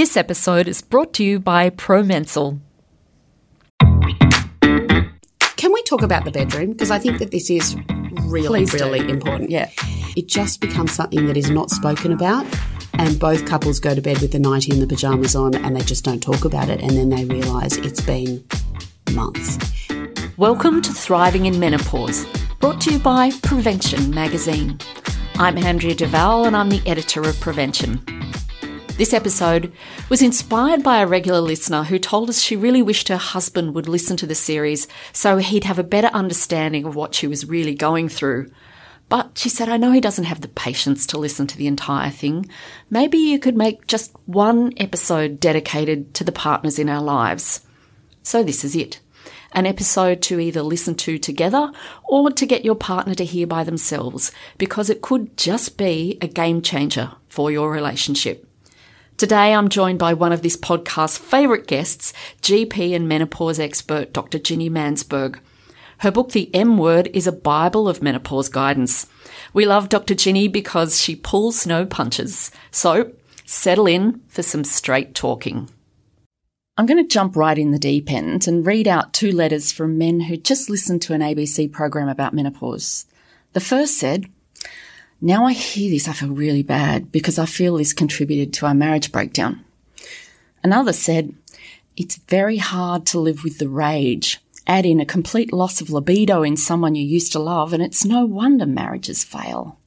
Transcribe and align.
This 0.00 0.16
episode 0.16 0.66
is 0.66 0.80
brought 0.80 1.12
to 1.12 1.22
you 1.22 1.38
by 1.38 1.68
Promensil. 1.68 2.58
Can 3.82 5.72
we 5.74 5.82
talk 5.82 6.00
about 6.00 6.24
the 6.24 6.30
bedroom? 6.30 6.72
Because 6.72 6.90
I 6.90 6.98
think 6.98 7.18
that 7.18 7.32
this 7.32 7.50
is 7.50 7.76
really, 8.22 8.46
Please 8.46 8.70
do. 8.70 8.78
really 8.78 9.06
important. 9.10 9.50
Yeah. 9.50 9.68
It 10.16 10.26
just 10.26 10.62
becomes 10.62 10.92
something 10.92 11.26
that 11.26 11.36
is 11.36 11.50
not 11.50 11.68
spoken 11.68 12.12
about. 12.12 12.46
And 12.94 13.20
both 13.20 13.44
couples 13.44 13.78
go 13.78 13.94
to 13.94 14.00
bed 14.00 14.22
with 14.22 14.32
the 14.32 14.38
nightie 14.38 14.72
and 14.72 14.80
the 14.80 14.86
pajamas 14.86 15.36
on 15.36 15.54
and 15.54 15.76
they 15.76 15.82
just 15.82 16.02
don't 16.02 16.22
talk 16.22 16.46
about 16.46 16.70
it. 16.70 16.80
And 16.80 16.92
then 16.92 17.10
they 17.10 17.26
realise 17.26 17.76
it's 17.76 18.00
been 18.00 18.42
months. 19.12 19.58
Welcome 20.38 20.80
to 20.80 20.94
Thriving 20.94 21.44
in 21.44 21.60
Menopause, 21.60 22.24
brought 22.58 22.80
to 22.80 22.92
you 22.94 22.98
by 22.98 23.32
Prevention 23.42 24.08
magazine. 24.14 24.78
I'm 25.34 25.58
Andrea 25.58 25.94
Duval 25.94 26.46
and 26.46 26.56
I'm 26.56 26.70
the 26.70 26.80
editor 26.86 27.20
of 27.20 27.38
Prevention. 27.38 28.02
This 29.00 29.14
episode 29.14 29.72
was 30.10 30.20
inspired 30.20 30.82
by 30.82 31.00
a 31.00 31.06
regular 31.06 31.40
listener 31.40 31.84
who 31.84 31.98
told 31.98 32.28
us 32.28 32.42
she 32.42 32.54
really 32.54 32.82
wished 32.82 33.08
her 33.08 33.16
husband 33.16 33.74
would 33.74 33.88
listen 33.88 34.14
to 34.18 34.26
the 34.26 34.34
series 34.34 34.88
so 35.10 35.38
he'd 35.38 35.64
have 35.64 35.78
a 35.78 35.82
better 35.82 36.08
understanding 36.08 36.84
of 36.84 36.96
what 36.96 37.14
she 37.14 37.26
was 37.26 37.48
really 37.48 37.74
going 37.74 38.10
through. 38.10 38.50
But 39.08 39.38
she 39.38 39.48
said, 39.48 39.70
I 39.70 39.78
know 39.78 39.90
he 39.90 40.02
doesn't 40.02 40.24
have 40.24 40.42
the 40.42 40.48
patience 40.48 41.06
to 41.06 41.18
listen 41.18 41.46
to 41.46 41.56
the 41.56 41.66
entire 41.66 42.10
thing. 42.10 42.50
Maybe 42.90 43.16
you 43.16 43.38
could 43.38 43.56
make 43.56 43.86
just 43.86 44.12
one 44.26 44.74
episode 44.76 45.40
dedicated 45.40 46.12
to 46.12 46.22
the 46.22 46.30
partners 46.30 46.78
in 46.78 46.90
our 46.90 47.00
lives. 47.00 47.64
So 48.22 48.42
this 48.42 48.64
is 48.64 48.76
it. 48.76 49.00
An 49.52 49.64
episode 49.64 50.20
to 50.24 50.38
either 50.38 50.60
listen 50.60 50.94
to 50.96 51.16
together 51.16 51.72
or 52.04 52.30
to 52.32 52.44
get 52.44 52.66
your 52.66 52.74
partner 52.74 53.14
to 53.14 53.24
hear 53.24 53.46
by 53.46 53.64
themselves 53.64 54.30
because 54.58 54.90
it 54.90 55.00
could 55.00 55.38
just 55.38 55.78
be 55.78 56.18
a 56.20 56.28
game 56.28 56.60
changer 56.60 57.12
for 57.30 57.50
your 57.50 57.72
relationship. 57.72 58.46
Today 59.20 59.52
I'm 59.52 59.68
joined 59.68 59.98
by 59.98 60.14
one 60.14 60.32
of 60.32 60.40
this 60.40 60.56
podcast's 60.56 61.18
favourite 61.18 61.66
guests, 61.66 62.14
GP 62.40 62.96
and 62.96 63.06
menopause 63.06 63.60
expert 63.60 64.14
Dr. 64.14 64.38
Ginni 64.38 64.70
Mansberg. 64.70 65.40
Her 65.98 66.10
book, 66.10 66.32
The 66.32 66.48
M 66.54 66.78
Word, 66.78 67.10
is 67.12 67.26
a 67.26 67.32
Bible 67.32 67.86
of 67.86 68.02
menopause 68.02 68.48
guidance. 68.48 69.06
We 69.52 69.66
love 69.66 69.90
Dr. 69.90 70.14
Ginni 70.14 70.50
because 70.50 70.98
she 70.98 71.14
pulls 71.14 71.66
no 71.66 71.84
punches. 71.84 72.50
So 72.70 73.12
settle 73.44 73.86
in 73.86 74.22
for 74.28 74.42
some 74.42 74.64
straight 74.64 75.14
talking. 75.14 75.68
I'm 76.78 76.86
going 76.86 77.06
to 77.06 77.06
jump 77.06 77.36
right 77.36 77.58
in 77.58 77.72
the 77.72 77.78
deep 77.78 78.10
end 78.10 78.48
and 78.48 78.66
read 78.66 78.88
out 78.88 79.12
two 79.12 79.32
letters 79.32 79.70
from 79.70 79.98
men 79.98 80.20
who 80.20 80.38
just 80.38 80.70
listened 80.70 81.02
to 81.02 81.12
an 81.12 81.20
ABC 81.20 81.70
program 81.70 82.08
about 82.08 82.32
menopause. 82.32 83.04
The 83.52 83.60
first 83.60 83.98
said, 83.98 84.30
Now 85.20 85.44
I 85.44 85.52
hear 85.52 85.90
this, 85.90 86.08
I 86.08 86.14
feel 86.14 86.30
really 86.30 86.62
bad 86.62 87.12
because 87.12 87.38
I 87.38 87.44
feel 87.44 87.76
this 87.76 87.92
contributed 87.92 88.54
to 88.54 88.66
our 88.66 88.74
marriage 88.74 89.12
breakdown. 89.12 89.64
Another 90.62 90.94
said, 90.94 91.34
It's 91.96 92.16
very 92.16 92.56
hard 92.56 93.04
to 93.06 93.20
live 93.20 93.44
with 93.44 93.58
the 93.58 93.68
rage. 93.68 94.40
Add 94.66 94.86
in 94.86 95.00
a 95.00 95.06
complete 95.06 95.52
loss 95.52 95.80
of 95.80 95.90
libido 95.90 96.42
in 96.42 96.56
someone 96.56 96.94
you 96.94 97.04
used 97.04 97.32
to 97.32 97.38
love, 97.38 97.72
and 97.72 97.82
it's 97.82 98.04
no 98.04 98.24
wonder 98.24 98.64
marriages 98.64 99.24
fail. 99.24 99.78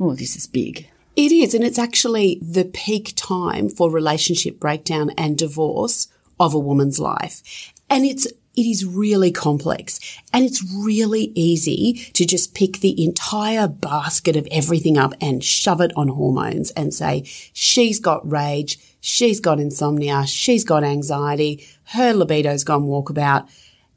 Oh, 0.00 0.14
this 0.14 0.34
is 0.34 0.46
big. 0.46 0.88
It 1.14 1.30
is, 1.30 1.54
and 1.54 1.62
it's 1.62 1.78
actually 1.78 2.38
the 2.42 2.64
peak 2.64 3.12
time 3.16 3.68
for 3.68 3.90
relationship 3.90 4.58
breakdown 4.58 5.10
and 5.16 5.38
divorce 5.38 6.08
of 6.40 6.52
a 6.52 6.58
woman's 6.58 6.98
life. 6.98 7.72
And 7.88 8.04
it's 8.04 8.26
it 8.56 8.62
is 8.62 8.84
really 8.84 9.30
complex 9.30 10.00
and 10.32 10.44
it's 10.44 10.64
really 10.74 11.30
easy 11.34 11.92
to 12.14 12.24
just 12.24 12.54
pick 12.54 12.78
the 12.78 13.04
entire 13.04 13.68
basket 13.68 14.34
of 14.34 14.48
everything 14.50 14.96
up 14.96 15.12
and 15.20 15.44
shove 15.44 15.80
it 15.80 15.92
on 15.94 16.08
hormones 16.08 16.70
and 16.72 16.94
say, 16.94 17.22
she's 17.52 18.00
got 18.00 18.28
rage, 18.28 18.78
she's 19.00 19.40
got 19.40 19.60
insomnia, 19.60 20.26
she's 20.26 20.64
got 20.64 20.82
anxiety, 20.82 21.66
her 21.90 22.14
libido's 22.14 22.64
gone 22.64 22.84
walkabout, 22.84 23.48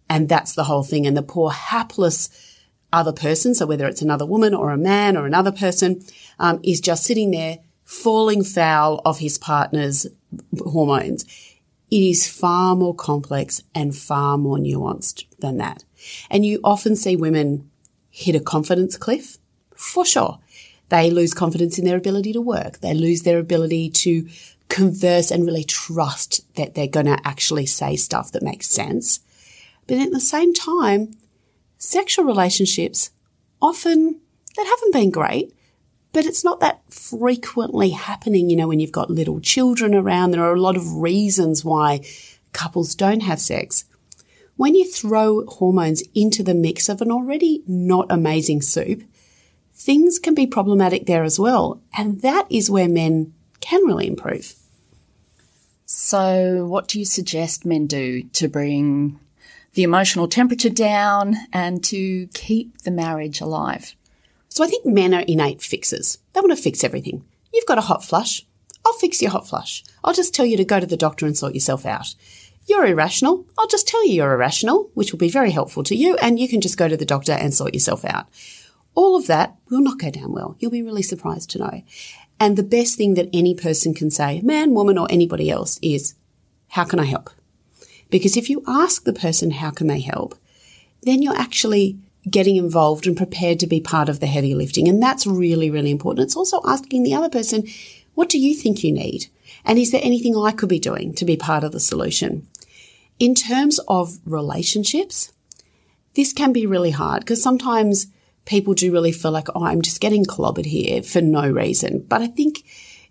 and 0.09 0.27
that's 0.27 0.53
the 0.53 0.65
whole 0.65 0.83
thing. 0.83 1.07
And 1.07 1.15
the 1.15 1.23
poor 1.23 1.51
hapless 1.51 2.29
other 2.91 3.13
person, 3.13 3.55
so 3.55 3.65
whether 3.65 3.87
it's 3.87 4.01
another 4.01 4.25
woman 4.25 4.53
or 4.53 4.71
a 4.71 4.77
man 4.77 5.15
or 5.15 5.25
another 5.25 5.51
person, 5.51 6.03
um, 6.37 6.59
is 6.63 6.81
just 6.81 7.03
sitting 7.03 7.31
there 7.31 7.59
falling 7.85 8.43
foul 8.43 9.01
of 9.05 9.19
his 9.19 9.37
partner's 9.37 10.05
hormones. 10.59 11.25
It 11.91 12.03
is 12.03 12.27
far 12.27 12.75
more 12.75 12.93
complex 12.93 13.63
and 13.73 13.95
far 13.95 14.37
more 14.37 14.57
nuanced 14.57 15.25
than 15.39 15.57
that. 15.57 15.83
And 16.29 16.45
you 16.45 16.59
often 16.63 16.95
see 16.95 17.15
women 17.15 17.69
hit 18.09 18.35
a 18.35 18.39
confidence 18.39 18.97
cliff, 18.97 19.37
for 19.75 20.05
sure. 20.05 20.39
They 20.89 21.09
lose 21.09 21.33
confidence 21.33 21.77
in 21.77 21.85
their 21.85 21.97
ability 21.97 22.33
to 22.33 22.41
work. 22.41 22.79
They 22.79 22.93
lose 22.93 23.23
their 23.23 23.39
ability 23.39 23.89
to 23.89 24.27
converse 24.69 25.31
and 25.31 25.45
really 25.45 25.63
trust 25.63 26.41
that 26.55 26.75
they're 26.75 26.87
going 26.87 27.05
to 27.05 27.19
actually 27.27 27.65
say 27.65 27.95
stuff 27.95 28.31
that 28.31 28.43
makes 28.43 28.69
sense. 28.69 29.19
But 29.87 29.97
at 29.97 30.11
the 30.11 30.19
same 30.19 30.53
time, 30.53 31.15
sexual 31.77 32.25
relationships 32.25 33.09
often 33.61 34.19
that 34.55 34.67
haven't 34.67 34.93
been 34.93 35.09
great, 35.11 35.53
but 36.11 36.25
it's 36.25 36.43
not 36.43 36.59
that 36.59 36.81
frequently 36.91 37.91
happening. 37.91 38.49
You 38.49 38.55
know, 38.55 38.67
when 38.67 38.79
you've 38.79 38.91
got 38.91 39.09
little 39.09 39.39
children 39.39 39.93
around, 39.93 40.31
there 40.31 40.43
are 40.43 40.55
a 40.55 40.61
lot 40.61 40.75
of 40.75 40.95
reasons 40.95 41.63
why 41.63 42.01
couples 42.53 42.95
don't 42.95 43.21
have 43.21 43.39
sex. 43.39 43.85
When 44.55 44.75
you 44.75 44.89
throw 44.89 45.45
hormones 45.45 46.03
into 46.13 46.43
the 46.43 46.53
mix 46.53 46.89
of 46.89 47.01
an 47.01 47.11
already 47.11 47.63
not 47.67 48.07
amazing 48.09 48.61
soup, 48.61 49.03
things 49.73 50.19
can 50.19 50.33
be 50.33 50.45
problematic 50.45 51.05
there 51.05 51.23
as 51.23 51.39
well. 51.39 51.81
And 51.97 52.21
that 52.21 52.45
is 52.49 52.69
where 52.69 52.89
men 52.89 53.33
can 53.61 53.85
really 53.85 54.07
improve. 54.07 54.55
So, 55.85 56.65
what 56.67 56.87
do 56.87 56.99
you 56.99 57.05
suggest 57.05 57.65
men 57.65 57.87
do 57.87 58.23
to 58.23 58.47
bring 58.47 59.19
the 59.73 59.83
emotional 59.83 60.27
temperature 60.27 60.69
down 60.69 61.35
and 61.53 61.83
to 61.85 62.27
keep 62.33 62.79
the 62.81 62.91
marriage 62.91 63.41
alive? 63.41 63.95
So 64.49 64.63
I 64.63 64.67
think 64.67 64.85
men 64.85 65.13
are 65.13 65.21
innate 65.21 65.61
fixers. 65.61 66.17
They 66.33 66.41
want 66.41 66.55
to 66.55 66.61
fix 66.61 66.83
everything. 66.83 67.23
You've 67.53 67.65
got 67.65 67.77
a 67.77 67.81
hot 67.81 68.03
flush. 68.03 68.45
I'll 68.85 68.93
fix 68.93 69.21
your 69.21 69.31
hot 69.31 69.47
flush. 69.47 69.83
I'll 70.03 70.13
just 70.13 70.33
tell 70.33 70.45
you 70.45 70.57
to 70.57 70.65
go 70.65 70.79
to 70.79 70.85
the 70.85 70.97
doctor 70.97 71.25
and 71.25 71.37
sort 71.37 71.53
yourself 71.53 71.85
out. 71.85 72.15
You're 72.67 72.85
irrational. 72.85 73.45
I'll 73.57 73.67
just 73.67 73.87
tell 73.87 74.05
you 74.05 74.13
you're 74.13 74.33
irrational, 74.33 74.91
which 74.93 75.11
will 75.11 75.19
be 75.19 75.29
very 75.29 75.51
helpful 75.51 75.83
to 75.83 75.95
you, 75.95 76.15
and 76.17 76.39
you 76.39 76.47
can 76.47 76.61
just 76.61 76.77
go 76.77 76.87
to 76.87 76.97
the 76.97 77.05
doctor 77.05 77.31
and 77.31 77.53
sort 77.53 77.73
yourself 77.73 78.05
out. 78.05 78.27
All 78.95 79.15
of 79.15 79.27
that 79.27 79.55
will 79.69 79.81
not 79.81 79.99
go 79.99 80.11
down 80.11 80.33
well. 80.33 80.55
You'll 80.59 80.71
be 80.71 80.83
really 80.83 81.01
surprised 81.01 81.49
to 81.51 81.59
know. 81.59 81.83
And 82.39 82.57
the 82.57 82.63
best 82.63 82.97
thing 82.97 83.15
that 83.15 83.29
any 83.33 83.53
person 83.55 83.93
can 83.93 84.11
say, 84.11 84.41
man, 84.41 84.73
woman, 84.73 84.97
or 84.97 85.07
anybody 85.09 85.49
else, 85.49 85.79
is, 85.81 86.15
how 86.69 86.85
can 86.85 86.99
I 86.99 87.05
help? 87.05 87.29
Because 88.09 88.37
if 88.37 88.49
you 88.49 88.63
ask 88.67 89.03
the 89.03 89.13
person 89.13 89.51
how 89.51 89.71
can 89.71 89.87
they 89.87 89.99
help, 89.99 90.35
then 91.03 91.21
you're 91.21 91.35
actually 91.35 91.97
getting 92.29 92.55
involved 92.55 93.07
and 93.07 93.15
prepared 93.15 93.59
to 93.59 93.67
be 93.67 93.79
part 93.79 94.09
of 94.09 94.19
the 94.19 94.27
heavy 94.27 94.55
lifting. 94.55 94.87
And 94.87 95.01
that's 95.01 95.27
really, 95.27 95.69
really 95.69 95.91
important. 95.91 96.25
It's 96.25 96.35
also 96.35 96.61
asking 96.65 97.03
the 97.03 97.13
other 97.13 97.29
person, 97.29 97.67
what 98.15 98.29
do 98.29 98.37
you 98.37 98.55
think 98.55 98.83
you 98.83 98.91
need? 98.91 99.27
And 99.63 99.79
is 99.79 99.91
there 99.91 100.01
anything 100.03 100.35
I 100.35 100.51
could 100.51 100.69
be 100.69 100.79
doing 100.79 101.13
to 101.15 101.25
be 101.25 101.37
part 101.37 101.63
of 101.63 101.71
the 101.71 101.79
solution? 101.79 102.47
In 103.19 103.35
terms 103.35 103.79
of 103.87 104.19
relationships, 104.25 105.31
this 106.15 106.33
can 106.33 106.51
be 106.51 106.65
really 106.65 106.91
hard 106.91 107.21
because 107.21 107.41
sometimes 107.41 108.07
people 108.45 108.73
do 108.73 108.91
really 108.91 109.11
feel 109.11 109.31
like, 109.31 109.47
oh, 109.55 109.63
I'm 109.63 109.81
just 109.81 110.01
getting 110.01 110.25
clobbered 110.25 110.65
here 110.65 111.03
for 111.03 111.21
no 111.21 111.49
reason. 111.49 112.05
But 112.07 112.21
I 112.21 112.27
think 112.27 112.59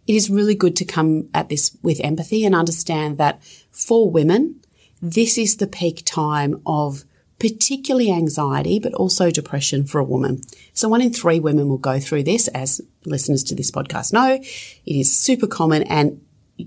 it 0.06 0.14
is 0.14 0.30
really 0.30 0.54
good 0.54 0.74
to 0.76 0.84
come 0.84 1.28
at 1.32 1.48
this 1.48 1.76
with 1.82 2.00
empathy 2.00 2.44
and 2.44 2.54
understand 2.54 3.18
that 3.18 3.42
for 3.70 4.10
women, 4.10 4.60
this 5.00 5.38
is 5.38 5.56
the 5.56 5.66
peak 5.66 6.02
time 6.04 6.60
of 6.66 7.04
particularly 7.38 8.10
anxiety, 8.10 8.78
but 8.78 8.94
also 8.94 9.30
depression 9.30 9.84
for 9.84 9.98
a 9.98 10.04
woman. 10.04 10.42
So 10.72 10.88
one 10.88 11.00
in 11.00 11.12
three 11.12 11.38
women 11.38 11.68
will 11.68 11.78
go 11.78 12.00
through 12.00 12.24
this, 12.24 12.48
as 12.48 12.80
listeners 13.04 13.44
to 13.44 13.54
this 13.54 13.70
podcast 13.70 14.12
know. 14.12 14.34
It 14.34 14.96
is 14.96 15.16
super 15.16 15.46
common 15.46 15.84
and 15.84 16.20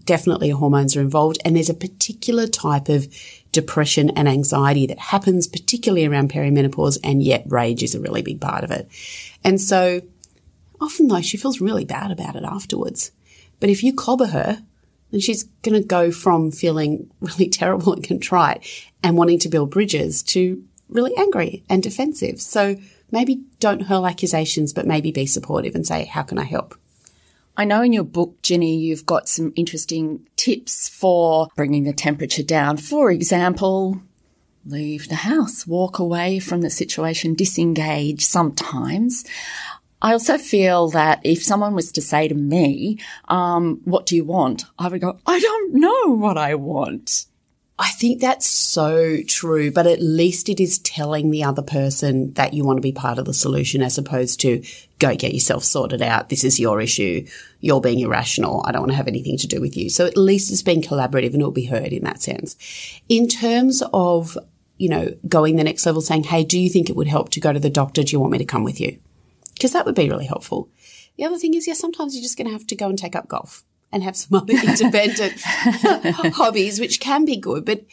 definitely 0.05 0.49
hormones 0.49 0.95
are 0.95 1.01
involved. 1.01 1.39
And 1.43 1.55
there's 1.55 1.69
a 1.69 1.73
particular 1.73 2.47
type 2.47 2.87
of 2.87 3.07
depression 3.51 4.11
and 4.11 4.29
anxiety 4.29 4.87
that 4.87 4.99
happens 4.99 5.47
particularly 5.47 6.05
around 6.05 6.31
perimenopause. 6.31 6.97
And 7.03 7.21
yet 7.21 7.43
rage 7.47 7.83
is 7.83 7.93
a 7.93 7.99
really 7.99 8.21
big 8.21 8.39
part 8.39 8.63
of 8.63 8.71
it. 8.71 8.87
And 9.43 9.59
so 9.59 10.01
often 10.79 11.07
though 11.07 11.21
she 11.21 11.37
feels 11.37 11.61
really 11.61 11.85
bad 11.85 12.11
about 12.11 12.35
it 12.35 12.43
afterwards. 12.43 13.11
But 13.59 13.69
if 13.69 13.83
you 13.83 13.93
clobber 13.93 14.27
her, 14.27 14.63
then 15.11 15.19
she's 15.19 15.43
going 15.61 15.79
to 15.79 15.87
go 15.87 16.11
from 16.11 16.51
feeling 16.51 17.09
really 17.19 17.49
terrible 17.49 17.93
and 17.93 18.03
contrite 18.03 18.65
and 19.03 19.17
wanting 19.17 19.39
to 19.39 19.49
build 19.49 19.71
bridges 19.71 20.23
to 20.23 20.63
really 20.89 21.15
angry 21.17 21.63
and 21.69 21.83
defensive. 21.83 22.41
So 22.41 22.77
maybe 23.11 23.43
don't 23.59 23.83
hurl 23.83 24.07
accusations, 24.07 24.73
but 24.73 24.87
maybe 24.87 25.11
be 25.11 25.25
supportive 25.25 25.75
and 25.75 25.85
say, 25.85 26.05
how 26.05 26.23
can 26.23 26.37
I 26.37 26.43
help? 26.43 26.75
I 27.57 27.65
know 27.65 27.81
in 27.81 27.93
your 27.93 28.03
book, 28.03 28.41
Ginni, 28.41 28.79
you've 28.79 29.05
got 29.05 29.27
some 29.27 29.53
interesting 29.55 30.25
tips 30.35 30.87
for 30.87 31.47
bringing 31.55 31.83
the 31.83 31.93
temperature 31.93 32.43
down. 32.43 32.77
For 32.77 33.11
example, 33.11 34.01
leave 34.65 35.09
the 35.09 35.15
house, 35.15 35.67
walk 35.67 35.99
away 35.99 36.39
from 36.39 36.61
the 36.61 36.69
situation, 36.69 37.33
disengage 37.33 38.23
sometimes. 38.23 39.25
I 40.01 40.13
also 40.13 40.37
feel 40.37 40.89
that 40.89 41.21
if 41.23 41.43
someone 41.43 41.75
was 41.75 41.91
to 41.93 42.01
say 42.01 42.27
to 42.27 42.35
me, 42.35 42.99
um, 43.27 43.81
what 43.85 44.05
do 44.05 44.15
you 44.15 44.25
want? 44.25 44.65
I 44.79 44.87
would 44.87 45.01
go, 45.01 45.19
I 45.25 45.39
don't 45.39 45.75
know 45.75 46.15
what 46.15 46.37
I 46.37 46.55
want. 46.55 47.25
I 47.77 47.87
think 47.89 48.21
that's 48.21 48.45
so 48.45 49.23
true, 49.27 49.71
but 49.71 49.87
at 49.87 50.01
least 50.01 50.49
it 50.49 50.59
is 50.59 50.77
telling 50.79 51.31
the 51.31 51.43
other 51.43 51.63
person 51.63 52.31
that 52.33 52.53
you 52.53 52.63
want 52.63 52.77
to 52.77 52.81
be 52.81 52.91
part 52.91 53.17
of 53.17 53.25
the 53.25 53.33
solution 53.33 53.81
as 53.81 53.97
opposed 53.97 54.39
to 54.41 54.63
go 54.99 55.15
get 55.15 55.33
yourself 55.33 55.63
sorted 55.63 56.01
out. 56.01 56.29
This 56.29 56.43
is 56.43 56.59
your 56.59 56.79
issue. 56.79 57.25
You're 57.59 57.81
being 57.81 57.99
irrational. 57.99 58.63
I 58.65 58.71
don't 58.71 58.81
want 58.81 58.91
to 58.91 58.97
have 58.97 59.07
anything 59.07 59.35
to 59.37 59.47
do 59.47 59.59
with 59.59 59.75
you. 59.75 59.89
So 59.89 60.05
at 60.05 60.15
least 60.15 60.51
it's 60.51 60.61
being 60.61 60.83
collaborative 60.83 61.33
and 61.33 61.37
it'll 61.37 61.49
be 61.49 61.65
heard 61.65 61.91
in 61.91 62.03
that 62.03 62.21
sense. 62.21 62.55
In 63.09 63.27
terms 63.27 63.81
of, 63.93 64.37
you 64.77 64.89
know, 64.89 65.15
going 65.27 65.55
the 65.55 65.63
next 65.63 65.83
level 65.85 66.01
saying, 66.01 66.25
Hey, 66.25 66.43
do 66.43 66.59
you 66.59 66.69
think 66.69 66.87
it 66.87 66.95
would 66.95 67.07
help 67.07 67.29
to 67.31 67.39
go 67.39 67.51
to 67.51 67.59
the 67.59 67.71
doctor? 67.71 68.03
Do 68.03 68.11
you 68.11 68.19
want 68.19 68.31
me 68.31 68.37
to 68.37 68.45
come 68.45 68.63
with 68.63 68.79
you? 68.79 68.99
Because 69.61 69.73
that 69.73 69.85
would 69.85 69.93
be 69.93 70.09
really 70.09 70.25
helpful. 70.25 70.71
The 71.17 71.25
other 71.25 71.37
thing 71.37 71.53
is, 71.53 71.67
yeah, 71.67 71.75
sometimes 71.75 72.15
you're 72.15 72.23
just 72.23 72.35
going 72.35 72.47
to 72.47 72.51
have 72.51 72.65
to 72.65 72.75
go 72.75 72.89
and 72.89 72.97
take 72.97 73.15
up 73.15 73.27
golf 73.27 73.63
and 73.91 74.01
have 74.01 74.17
some 74.17 74.35
other 74.41 74.53
independent 74.53 75.39
hobbies, 76.33 76.79
which 76.79 76.99
can 76.99 77.25
be 77.25 77.37
good. 77.37 77.63
But 77.63 77.85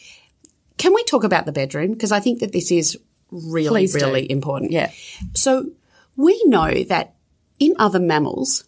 can 0.79 0.95
we 0.95 1.03
talk 1.03 1.23
about 1.23 1.45
the 1.45 1.51
bedroom? 1.51 1.91
Because 1.91 2.11
I 2.11 2.21
think 2.21 2.39
that 2.39 2.53
this 2.53 2.71
is 2.71 2.97
really, 3.29 3.67
Please 3.67 3.93
do. 3.93 4.03
really 4.03 4.31
important. 4.31 4.71
Yeah. 4.71 4.89
So 5.35 5.69
we 6.15 6.41
know 6.45 6.83
that 6.85 7.13
in 7.59 7.75
other 7.77 7.99
mammals, 7.99 8.63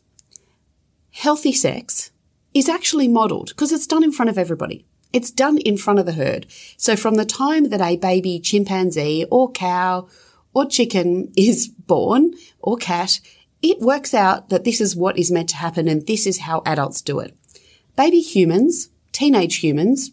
healthy 1.09 1.53
sex 1.53 2.11
is 2.53 2.69
actually 2.69 3.07
modeled 3.07 3.49
because 3.49 3.71
it's 3.71 3.87
done 3.87 4.03
in 4.03 4.11
front 4.11 4.29
of 4.29 4.37
everybody. 4.37 4.85
It's 5.11 5.31
done 5.31 5.57
in 5.57 5.75
front 5.75 5.97
of 5.97 6.05
the 6.05 6.13
herd. 6.13 6.45
So 6.77 6.95
from 6.95 7.15
the 7.15 7.25
time 7.25 7.69
that 7.69 7.81
a 7.81 7.97
baby 7.97 8.39
chimpanzee 8.39 9.25
or 9.31 9.51
cow 9.51 10.07
or 10.53 10.65
chicken 10.65 11.31
is 11.35 11.67
born 11.67 12.33
or 12.59 12.77
cat, 12.77 13.19
it 13.61 13.79
works 13.79 14.13
out 14.13 14.49
that 14.49 14.63
this 14.63 14.81
is 14.81 14.95
what 14.95 15.17
is 15.17 15.31
meant 15.31 15.49
to 15.49 15.57
happen 15.57 15.87
and 15.87 16.07
this 16.07 16.25
is 16.25 16.39
how 16.39 16.61
adults 16.65 17.01
do 17.01 17.19
it. 17.19 17.35
Baby 17.95 18.21
humans, 18.21 18.89
teenage 19.11 19.57
humans, 19.57 20.11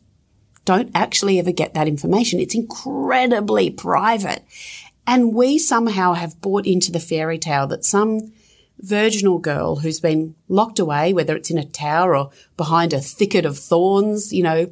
don't 0.64 0.90
actually 0.94 1.38
ever 1.38 1.52
get 1.52 1.73
that 1.75 1.88
information. 1.88 2.40
It's 2.40 2.55
incredibly 2.55 3.70
private. 3.70 4.44
And 5.06 5.35
we 5.35 5.58
somehow 5.58 6.12
have 6.12 6.40
bought 6.43 6.67
into 6.67 6.93
the 6.93 7.00
fairy 7.00 7.38
tale 7.38 7.67
that 7.69 7.87
some 7.87 8.32
virginal 8.79 9.38
girl 9.38 9.76
who's 9.76 10.00
been 10.00 10.35
locked 10.49 10.79
away, 10.79 11.12
whether 11.14 11.35
it's 11.35 11.50
in 11.50 11.58
a 11.58 11.64
tower 11.64 12.14
or 12.14 12.31
behind 12.56 12.93
a 12.93 13.00
thicket 13.00 13.46
of 13.46 13.58
thorns, 13.58 14.32
you 14.32 14.43
know, 14.43 14.70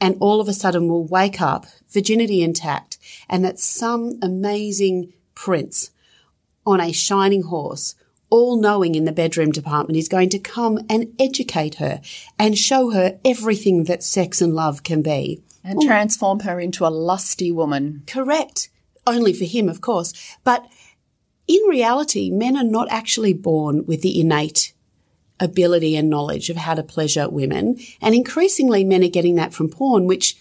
and 0.00 0.16
all 0.20 0.40
of 0.40 0.48
a 0.48 0.52
sudden 0.52 0.88
will 0.88 1.06
wake 1.06 1.40
up 1.40 1.66
virginity 1.88 2.42
intact 2.42 2.97
and 3.28 3.44
that 3.44 3.58
some 3.58 4.18
amazing 4.22 5.12
prince 5.34 5.90
on 6.66 6.80
a 6.80 6.92
shining 6.92 7.42
horse 7.42 7.94
all 8.30 8.60
knowing 8.60 8.94
in 8.94 9.04
the 9.04 9.12
bedroom 9.12 9.50
department 9.50 9.96
is 9.96 10.08
going 10.08 10.28
to 10.30 10.38
come 10.38 10.78
and 10.88 11.14
educate 11.18 11.76
her 11.76 12.00
and 12.38 12.58
show 12.58 12.90
her 12.90 13.18
everything 13.24 13.84
that 13.84 14.02
sex 14.02 14.42
and 14.42 14.54
love 14.54 14.82
can 14.82 15.02
be. 15.02 15.42
And 15.64 15.82
transform 15.82 16.40
her 16.40 16.60
into 16.60 16.86
a 16.86 16.88
lusty 16.88 17.52
woman. 17.52 18.02
Correct. 18.06 18.70
Only 19.06 19.32
for 19.32 19.44
him, 19.44 19.68
of 19.68 19.80
course. 19.80 20.14
But 20.44 20.66
in 21.46 21.60
reality, 21.68 22.30
men 22.30 22.56
are 22.56 22.64
not 22.64 22.88
actually 22.90 23.34
born 23.34 23.84
with 23.86 24.02
the 24.02 24.18
innate 24.18 24.72
ability 25.40 25.96
and 25.96 26.08
knowledge 26.08 26.48
of 26.50 26.56
how 26.56 26.74
to 26.74 26.82
pleasure 26.82 27.28
women. 27.28 27.78
And 28.00 28.14
increasingly, 28.14 28.84
men 28.84 29.04
are 29.04 29.08
getting 29.08 29.34
that 29.36 29.52
from 29.52 29.68
porn, 29.68 30.06
which, 30.06 30.36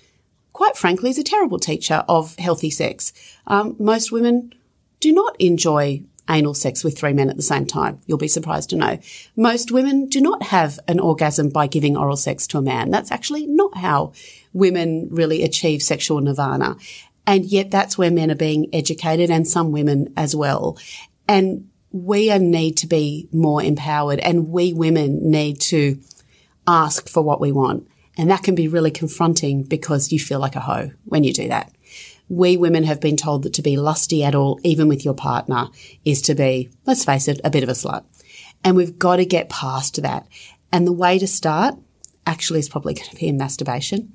quite 0.57 0.75
frankly, 0.75 1.11
is 1.11 1.19
a 1.19 1.23
terrible 1.23 1.59
teacher 1.59 2.03
of 2.09 2.35
healthy 2.37 2.71
sex. 2.71 3.13
Um, 3.45 3.75
most 3.77 4.11
women 4.11 4.55
do 4.99 5.13
not 5.13 5.35
enjoy 5.39 6.01
anal 6.27 6.55
sex 6.55 6.83
with 6.83 6.97
three 6.97 7.13
men 7.13 7.29
at 7.29 7.35
the 7.35 7.43
same 7.43 7.67
time. 7.67 8.01
You'll 8.07 8.17
be 8.17 8.27
surprised 8.27 8.71
to 8.71 8.75
know. 8.75 8.97
Most 9.35 9.71
women 9.71 10.07
do 10.07 10.19
not 10.19 10.41
have 10.41 10.79
an 10.87 10.99
orgasm 10.99 11.51
by 11.51 11.67
giving 11.67 11.95
oral 11.95 12.17
sex 12.17 12.47
to 12.47 12.57
a 12.57 12.63
man. 12.63 12.89
That's 12.89 13.11
actually 13.11 13.45
not 13.45 13.77
how 13.77 14.13
women 14.51 15.09
really 15.11 15.43
achieve 15.43 15.83
sexual 15.83 16.21
nirvana. 16.21 16.75
And 17.27 17.45
yet 17.45 17.69
that's 17.69 17.95
where 17.95 18.09
men 18.09 18.31
are 18.31 18.35
being 18.35 18.67
educated 18.73 19.29
and 19.29 19.47
some 19.47 19.71
women 19.71 20.11
as 20.17 20.35
well. 20.35 20.79
And 21.27 21.69
we 21.91 22.35
need 22.39 22.77
to 22.77 22.87
be 22.87 23.29
more 23.31 23.61
empowered 23.61 24.17
and 24.21 24.47
we 24.49 24.73
women 24.73 25.29
need 25.29 25.61
to 25.69 25.99
ask 26.65 27.07
for 27.07 27.21
what 27.21 27.39
we 27.39 27.51
want. 27.51 27.87
And 28.17 28.31
that 28.31 28.43
can 28.43 28.55
be 28.55 28.67
really 28.67 28.91
confronting 28.91 29.63
because 29.63 30.11
you 30.11 30.19
feel 30.19 30.39
like 30.39 30.55
a 30.55 30.61
hoe 30.61 30.91
when 31.05 31.23
you 31.23 31.33
do 31.33 31.47
that 31.49 31.71
we 32.29 32.57
women 32.57 32.83
have 32.83 32.99
been 32.99 33.17
told 33.17 33.43
that 33.43 33.53
to 33.53 33.61
be 33.61 33.77
lusty 33.77 34.23
at 34.23 34.35
all, 34.35 34.59
even 34.63 34.87
with 34.87 35.05
your 35.05 35.13
partner, 35.13 35.67
is 36.03 36.21
to 36.23 36.35
be, 36.35 36.69
let's 36.85 37.05
face 37.05 37.27
it, 37.27 37.39
a 37.43 37.49
bit 37.49 37.63
of 37.63 37.69
a 37.69 37.73
slut. 37.73 38.03
And 38.63 38.75
we've 38.75 38.97
got 38.97 39.17
to 39.17 39.25
get 39.25 39.49
past 39.49 40.01
that. 40.01 40.27
And 40.71 40.85
the 40.85 40.93
way 40.93 41.19
to 41.19 41.27
start 41.27 41.75
actually 42.25 42.59
is 42.59 42.69
probably 42.69 42.93
going 42.93 43.09
to 43.09 43.15
be 43.15 43.27
in 43.27 43.37
masturbation. 43.37 44.13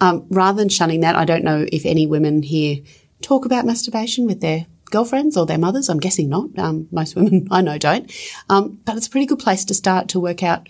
Um, 0.00 0.26
rather 0.28 0.58
than 0.58 0.68
shunning 0.68 1.00
that, 1.00 1.16
I 1.16 1.24
don't 1.24 1.44
know 1.44 1.66
if 1.72 1.86
any 1.86 2.06
women 2.06 2.42
here 2.42 2.78
talk 3.22 3.44
about 3.44 3.64
masturbation 3.64 4.26
with 4.26 4.40
their 4.40 4.66
girlfriends 4.90 5.36
or 5.36 5.46
their 5.46 5.58
mothers. 5.58 5.88
I'm 5.88 6.00
guessing 6.00 6.28
not. 6.28 6.58
Um, 6.58 6.88
most 6.90 7.16
women 7.16 7.48
I 7.50 7.62
know 7.62 7.78
don't. 7.78 8.12
Um, 8.50 8.80
but 8.84 8.96
it's 8.96 9.06
a 9.06 9.10
pretty 9.10 9.26
good 9.26 9.38
place 9.38 9.64
to 9.66 9.74
start 9.74 10.08
to 10.08 10.20
work 10.20 10.42
out 10.42 10.68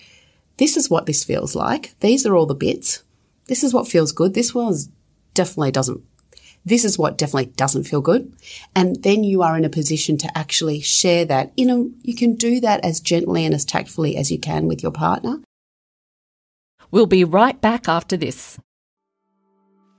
this 0.58 0.76
is 0.76 0.90
what 0.90 1.06
this 1.06 1.24
feels 1.24 1.56
like. 1.56 1.94
These 2.00 2.26
are 2.26 2.36
all 2.36 2.46
the 2.46 2.54
bits. 2.54 3.02
This 3.46 3.64
is 3.64 3.72
what 3.72 3.88
feels 3.88 4.12
good. 4.12 4.34
This 4.34 4.54
was 4.54 4.90
definitely 5.34 5.70
doesn't 5.70 6.02
this 6.64 6.84
is 6.84 6.98
what 6.98 7.16
definitely 7.16 7.52
doesn't 7.56 7.84
feel 7.84 8.00
good. 8.00 8.34
And 8.74 9.02
then 9.02 9.24
you 9.24 9.42
are 9.42 9.56
in 9.56 9.64
a 9.64 9.70
position 9.70 10.18
to 10.18 10.38
actually 10.38 10.80
share 10.80 11.24
that. 11.24 11.52
You 11.56 11.66
know, 11.66 11.90
you 12.02 12.14
can 12.14 12.34
do 12.34 12.60
that 12.60 12.84
as 12.84 13.00
gently 13.00 13.44
and 13.44 13.54
as 13.54 13.64
tactfully 13.64 14.16
as 14.16 14.30
you 14.30 14.38
can 14.38 14.68
with 14.68 14.82
your 14.82 14.92
partner. 14.92 15.40
We'll 16.90 17.06
be 17.06 17.24
right 17.24 17.58
back 17.60 17.88
after 17.88 18.16
this. 18.16 18.58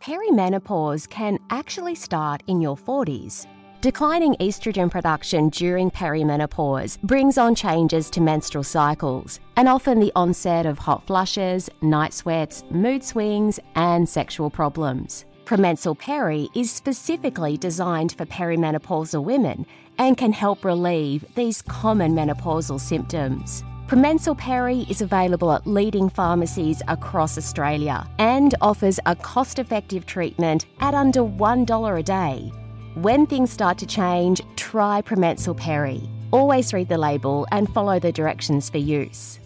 Perimenopause 0.01 1.09
can 1.09 1.39
actually 1.49 1.95
start 1.95 2.41
in 2.47 2.61
your 2.61 2.77
40s. 2.77 3.45
Declining 3.81 4.35
estrogen 4.41 4.91
production 4.91 5.47
during 5.47 5.89
perimenopause 5.89 7.01
brings 7.01 7.37
on 7.37 7.55
changes 7.55 8.09
to 8.09 8.19
menstrual 8.19 8.65
cycles 8.65 9.39
and 9.55 9.69
often 9.69 10.01
the 10.01 10.11
onset 10.17 10.65
of 10.65 10.77
hot 10.77 11.07
flushes, 11.07 11.69
night 11.81 12.13
sweats, 12.13 12.65
mood 12.71 13.05
swings, 13.05 13.57
and 13.75 14.09
sexual 14.09 14.49
problems. 14.49 15.23
Promensil 15.45 15.97
Peri 15.97 16.49
is 16.53 16.69
specifically 16.69 17.55
designed 17.55 18.11
for 18.17 18.25
perimenopausal 18.25 19.23
women 19.23 19.65
and 19.97 20.17
can 20.17 20.33
help 20.33 20.65
relieve 20.65 21.23
these 21.35 21.61
common 21.61 22.11
menopausal 22.11 22.81
symptoms. 22.81 23.63
Promensil 23.87 24.37
Peri 24.37 24.87
is 24.89 25.01
available 25.01 25.53
at 25.53 25.65
leading 25.65 26.09
pharmacies 26.09 26.81
across 26.89 27.37
Australia 27.37 28.05
and 28.19 28.55
offers 28.59 28.99
a 29.05 29.15
cost 29.15 29.57
effective 29.57 30.05
treatment 30.05 30.65
at 30.81 30.93
under 30.93 31.21
$1 31.21 31.97
a 31.97 32.03
day. 32.03 32.51
When 32.95 33.25
things 33.25 33.51
start 33.51 33.77
to 33.79 33.85
change, 33.85 34.41
try 34.55 35.01
Promensil 35.01 35.55
Peri. 35.55 36.01
Always 36.31 36.73
read 36.73 36.89
the 36.89 36.97
label 36.97 37.47
and 37.51 37.71
follow 37.73 37.99
the 37.99 38.11
directions 38.11 38.69
for 38.69 38.77
use. 38.77 39.39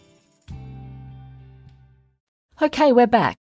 Okay, 2.61 2.93
we're 2.93 3.07
back 3.07 3.35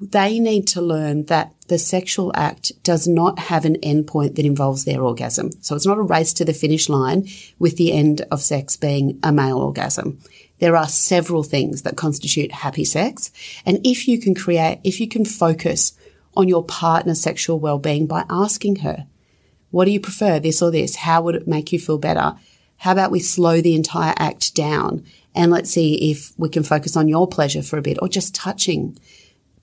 they 0.00 0.38
need 0.38 0.66
to 0.66 0.82
learn 0.82 1.24
that 1.26 1.54
the 1.68 1.78
sexual 1.78 2.32
act 2.34 2.72
does 2.82 3.06
not 3.06 3.38
have 3.38 3.64
an 3.64 3.76
endpoint 3.76 4.34
that 4.34 4.44
involves 4.44 4.84
their 4.84 5.02
orgasm. 5.02 5.50
So 5.62 5.74
it's 5.74 5.86
not 5.86 5.98
a 5.98 6.02
race 6.02 6.32
to 6.34 6.44
the 6.44 6.52
finish 6.52 6.88
line 6.88 7.28
with 7.58 7.76
the 7.76 7.92
end 7.92 8.22
of 8.30 8.42
sex 8.42 8.76
being 8.76 9.18
a 9.22 9.32
male 9.32 9.58
orgasm. 9.58 10.18
There 10.58 10.76
are 10.76 10.88
several 10.88 11.42
things 11.42 11.82
that 11.82 11.96
constitute 11.96 12.52
happy 12.52 12.84
sex. 12.84 13.30
And 13.64 13.80
if 13.84 14.06
you 14.06 14.20
can 14.20 14.34
create, 14.34 14.80
if 14.84 15.00
you 15.00 15.08
can 15.08 15.24
focus 15.24 15.96
on 16.36 16.48
your 16.48 16.64
partner's 16.64 17.20
sexual 17.20 17.58
well-being 17.58 18.06
by 18.06 18.24
asking 18.28 18.76
her, 18.76 19.06
what 19.70 19.86
do 19.86 19.90
you 19.90 20.00
prefer, 20.00 20.38
this 20.38 20.62
or 20.62 20.70
this? 20.70 20.96
How 20.96 21.22
would 21.22 21.34
it 21.34 21.48
make 21.48 21.72
you 21.72 21.78
feel 21.78 21.98
better? 21.98 22.34
How 22.78 22.92
about 22.92 23.10
we 23.10 23.20
slow 23.20 23.60
the 23.60 23.74
entire 23.74 24.14
act 24.18 24.54
down 24.54 25.04
and 25.34 25.50
let's 25.50 25.70
see 25.70 26.10
if 26.10 26.32
we 26.36 26.48
can 26.48 26.62
focus 26.62 26.96
on 26.96 27.08
your 27.08 27.26
pleasure 27.26 27.62
for 27.62 27.76
a 27.76 27.82
bit 27.82 27.98
or 28.00 28.08
just 28.08 28.34
touching 28.34 28.98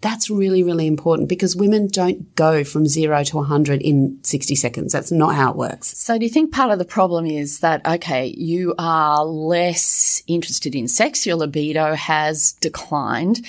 that's 0.02 0.30
really, 0.30 0.64
really 0.64 0.88
important 0.88 1.30
because 1.30 1.56
women 1.56 1.88
don't 1.88 2.36
go 2.36 2.64
from 2.64 2.88
zero 2.88 3.24
to 3.24 3.38
100 3.38 3.82
in 3.82 4.20
60 4.24 4.56
seconds. 4.56 4.92
That's 4.92 5.12
not 5.12 5.36
how 5.36 5.52
it 5.52 5.58
works. 5.58 5.96
So, 5.98 6.18
do 6.18 6.26
you 6.26 6.32
think 6.32 6.52
part 6.52 6.72
of 6.72 6.80
the 6.80 6.86
problem 6.86 7.26
is 7.28 7.60
that, 7.60 7.86
okay, 7.86 8.34
you 8.36 8.74
are 8.80 9.24
less 9.24 10.24
interested 10.28 10.76
in 10.76 10.88
sex, 10.88 11.26
your 11.26 11.36
libido 11.36 11.94
has 11.94 12.54
declined? 12.54 13.46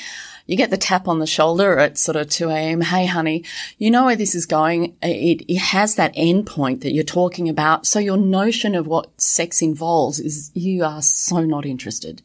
You 0.47 0.57
get 0.57 0.71
the 0.71 0.77
tap 0.77 1.09
on 1.09 1.21
the 1.21 1.27
shoulder 1.27 1.79
at 1.79 1.97
sort 1.97 2.17
of 2.17 2.29
2 2.29 2.51
a.m. 2.51 2.81
Hey, 2.81 3.07
honey, 3.07 3.45
you 3.79 3.91
know 3.91 4.05
where 4.05 4.17
this 4.17 4.35
is 4.35 4.45
going. 4.45 4.97
It, 5.01 5.45
it 5.49 5.59
has 5.59 5.95
that 5.95 6.13
end 6.15 6.47
point 6.47 6.83
that 6.83 6.93
you're 6.93 7.05
talking 7.05 7.49
about. 7.49 7.87
So 7.87 7.99
your 7.99 8.17
notion 8.17 8.75
of 8.75 8.87
what 8.87 9.09
sex 9.21 9.63
involves 9.63 10.19
is 10.19 10.51
you 10.53 10.85
are 10.85 11.01
so 11.01 11.45
not 11.45 11.65
interested. 11.65 12.23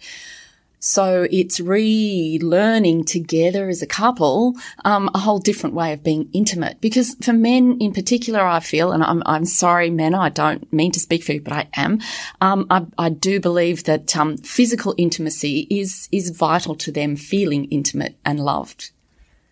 So 0.80 1.28
it's 1.32 1.60
relearning 1.60 3.06
together 3.06 3.68
as 3.68 3.82
a 3.82 3.88
couple 3.88 4.56
um, 4.86 5.10
a 5.14 5.20
whole 5.20 5.40
different 5.40 5.76
way 5.76 5.92
of 5.94 6.04
being 6.04 6.30
intimate. 6.34 6.80
Because 6.82 7.16
for 7.16 7.34
men 7.34 7.78
in 7.80 7.94
particular, 7.94 8.42
I 8.42 8.60
feel, 8.60 8.92
and 8.92 9.04
I'm, 9.04 9.24
I'm 9.26 9.46
sorry, 9.46 9.90
men, 9.90 10.14
I 10.14 10.30
don't 10.30 10.72
mean 10.72 10.92
to 10.92 11.00
speak 11.00 11.24
for 11.24 11.34
you, 11.34 11.42
but 11.42 11.54
I 11.54 11.68
am. 11.74 12.00
Um, 12.42 12.68
I, 12.70 12.86
I, 12.98 13.10
do 13.10 13.40
believe 13.40 13.86
that 13.86 14.16
um, 14.16 14.38
physical 14.38 14.94
intimacy 14.98 15.68
is 15.70 16.08
is 16.12 16.30
vital 16.30 16.76
to 16.76 16.92
them 16.92 17.16
feeling 17.16 17.66
intimate 17.66 18.16
and 18.24 18.40
loved. 18.40 18.92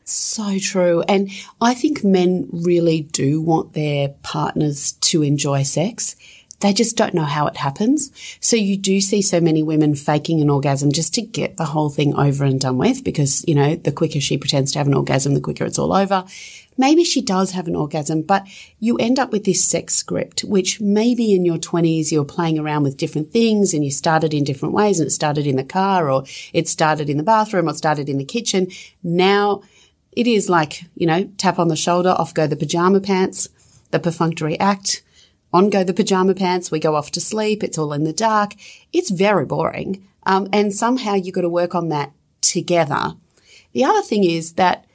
So 0.03 0.59
true. 0.59 1.03
And 1.09 1.31
I 1.59 1.73
think 1.73 2.03
men 2.03 2.47
really 2.51 3.01
do 3.01 3.41
want 3.41 3.73
their 3.73 4.09
partners 4.21 4.91
to 5.01 5.23
enjoy 5.23 5.63
sex 5.63 6.15
they 6.59 6.73
just 6.73 6.95
don't 6.95 7.13
know 7.13 7.25
how 7.25 7.47
it 7.47 7.57
happens. 7.57 8.11
So 8.39 8.55
you 8.55 8.77
do 8.77 9.01
see 9.01 9.21
so 9.21 9.41
many 9.41 9.61
women 9.61 9.95
faking 9.95 10.41
an 10.41 10.49
orgasm 10.49 10.91
just 10.91 11.13
to 11.15 11.21
get 11.21 11.57
the 11.57 11.65
whole 11.65 11.89
thing 11.89 12.15
over 12.15 12.45
and 12.45 12.59
done 12.59 12.77
with 12.77 13.03
because, 13.03 13.43
you 13.47 13.55
know, 13.55 13.75
the 13.75 13.91
quicker 13.91 14.19
she 14.21 14.37
pretends 14.37 14.71
to 14.71 14.79
have 14.79 14.87
an 14.87 14.93
orgasm, 14.93 15.33
the 15.33 15.41
quicker 15.41 15.65
it's 15.65 15.79
all 15.79 15.93
over. 15.93 16.25
Maybe 16.77 17.03
she 17.03 17.21
does 17.21 17.51
have 17.51 17.67
an 17.67 17.75
orgasm, 17.75 18.21
but 18.21 18.45
you 18.79 18.97
end 18.97 19.17
up 19.17 19.31
with 19.31 19.45
this 19.45 19.63
sex 19.63 19.95
script, 19.95 20.43
which 20.43 20.81
maybe 20.81 21.33
in 21.33 21.45
your 21.45 21.57
twenties, 21.57 22.11
you're 22.11 22.25
playing 22.25 22.59
around 22.59 22.83
with 22.83 22.97
different 22.97 23.31
things 23.31 23.73
and 23.73 23.83
you 23.83 23.91
started 23.91 24.33
in 24.33 24.43
different 24.43 24.73
ways 24.73 24.99
and 24.99 25.07
it 25.07 25.11
started 25.11 25.47
in 25.47 25.55
the 25.55 25.63
car 25.63 26.09
or 26.09 26.23
it 26.53 26.67
started 26.67 27.09
in 27.09 27.17
the 27.17 27.23
bathroom 27.23 27.69
or 27.69 27.73
started 27.73 28.09
in 28.09 28.17
the 28.17 28.25
kitchen. 28.25 28.67
Now 29.03 29.61
it 30.11 30.27
is 30.27 30.49
like, 30.49 30.83
you 30.95 31.07
know, 31.07 31.25
tap 31.37 31.59
on 31.59 31.67
the 31.67 31.75
shoulder, 31.75 32.09
off 32.09 32.33
go 32.33 32.47
the 32.47 32.55
pajama 32.55 32.99
pants, 33.01 33.47
the 33.91 33.99
perfunctory 33.99 34.59
act 34.59 35.01
on 35.55 35.69
go 35.69 35.83
the 35.83 35.93
pajama 35.93 36.35
pants. 36.35 36.69
We 36.69 36.79
go 36.79 36.95
off 36.95 37.11
to 37.11 37.21
sleep. 37.21 37.63
It's 37.63 37.77
all 37.77 37.93
in 37.93 38.03
the 38.03 38.13
dark. 38.13 38.55
It's 38.91 39.09
very 39.09 39.45
boring. 39.45 40.07
Um, 40.25 40.49
and 40.51 40.73
somehow 40.73 41.13
you've 41.13 41.35
got 41.35 41.41
to 41.41 41.49
work 41.49 41.73
on 41.73 41.89
that 41.89 42.11
together. 42.41 43.13
The 43.71 43.85
other 43.85 44.01
thing 44.01 44.23
is 44.23 44.53
that 44.53 44.85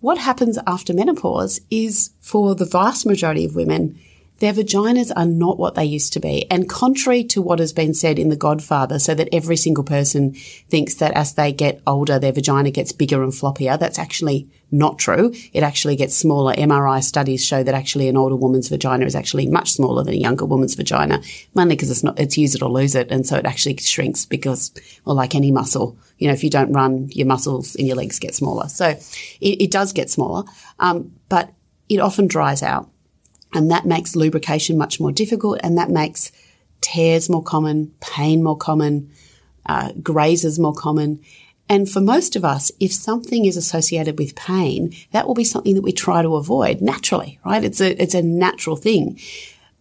what 0.00 0.18
happens 0.18 0.58
after 0.66 0.94
menopause 0.94 1.60
is 1.70 2.10
for 2.20 2.54
the 2.54 2.64
vast 2.64 3.04
majority 3.04 3.44
of 3.44 3.54
women, 3.54 4.00
their 4.38 4.54
vaginas 4.54 5.12
are 5.14 5.26
not 5.26 5.58
what 5.58 5.74
they 5.74 5.84
used 5.84 6.14
to 6.14 6.20
be. 6.20 6.50
And 6.50 6.68
contrary 6.68 7.22
to 7.24 7.42
what 7.42 7.58
has 7.58 7.74
been 7.74 7.92
said 7.92 8.18
in 8.18 8.30
The 8.30 8.36
Godfather, 8.36 8.98
so 8.98 9.14
that 9.14 9.28
every 9.32 9.56
single 9.56 9.84
person 9.84 10.32
thinks 10.70 10.94
that 10.94 11.12
as 11.12 11.34
they 11.34 11.52
get 11.52 11.82
older, 11.86 12.18
their 12.18 12.32
vagina 12.32 12.70
gets 12.70 12.92
bigger 12.92 13.22
and 13.22 13.32
floppier, 13.32 13.78
that's 13.78 13.98
actually 13.98 14.48
not 14.72 14.98
true. 14.98 15.32
It 15.52 15.62
actually 15.62 15.96
gets 15.96 16.16
smaller. 16.16 16.54
MRI 16.54 17.02
studies 17.02 17.44
show 17.44 17.62
that 17.62 17.74
actually 17.74 18.08
an 18.08 18.16
older 18.16 18.36
woman's 18.36 18.68
vagina 18.68 19.04
is 19.04 19.14
actually 19.14 19.46
much 19.46 19.72
smaller 19.72 20.04
than 20.04 20.14
a 20.14 20.18
younger 20.18 20.44
woman's 20.44 20.74
vagina, 20.74 21.22
mainly 21.54 21.74
because 21.74 21.90
it's 21.90 22.04
not, 22.04 22.18
it's 22.18 22.38
use 22.38 22.54
it 22.54 22.62
or 22.62 22.70
lose 22.70 22.94
it. 22.94 23.10
And 23.10 23.26
so 23.26 23.36
it 23.36 23.46
actually 23.46 23.76
shrinks 23.78 24.24
because, 24.24 24.72
well, 25.04 25.16
like 25.16 25.34
any 25.34 25.50
muscle, 25.50 25.98
you 26.18 26.28
know, 26.28 26.34
if 26.34 26.44
you 26.44 26.50
don't 26.50 26.72
run, 26.72 27.08
your 27.12 27.26
muscles 27.26 27.74
in 27.74 27.86
your 27.86 27.96
legs 27.96 28.18
get 28.18 28.34
smaller. 28.34 28.68
So 28.68 28.88
it, 29.40 29.62
it 29.62 29.70
does 29.70 29.92
get 29.92 30.10
smaller. 30.10 30.44
Um, 30.78 31.12
but 31.28 31.50
it 31.88 31.98
often 31.98 32.26
dries 32.28 32.62
out. 32.62 32.88
And 33.52 33.70
that 33.70 33.84
makes 33.84 34.14
lubrication 34.14 34.78
much 34.78 35.00
more 35.00 35.10
difficult 35.10 35.58
and 35.62 35.76
that 35.76 35.90
makes 35.90 36.30
tears 36.80 37.28
more 37.28 37.42
common, 37.42 37.92
pain 38.00 38.42
more 38.42 38.56
common, 38.56 39.10
uh, 39.66 39.92
grazes 40.02 40.58
more 40.58 40.72
common. 40.72 41.20
And 41.70 41.88
for 41.88 42.00
most 42.00 42.36
of 42.36 42.44
us, 42.44 42.72
if 42.80 42.92
something 42.92 43.46
is 43.46 43.56
associated 43.56 44.18
with 44.18 44.34
pain, 44.34 44.92
that 45.12 45.26
will 45.26 45.34
be 45.34 45.44
something 45.44 45.74
that 45.76 45.82
we 45.82 45.92
try 45.92 46.20
to 46.20 46.34
avoid 46.34 46.82
naturally, 46.82 47.38
right? 47.44 47.64
It's 47.64 47.80
a, 47.80 48.02
it's 48.02 48.14
a 48.14 48.22
natural 48.22 48.76
thing. 48.76 49.18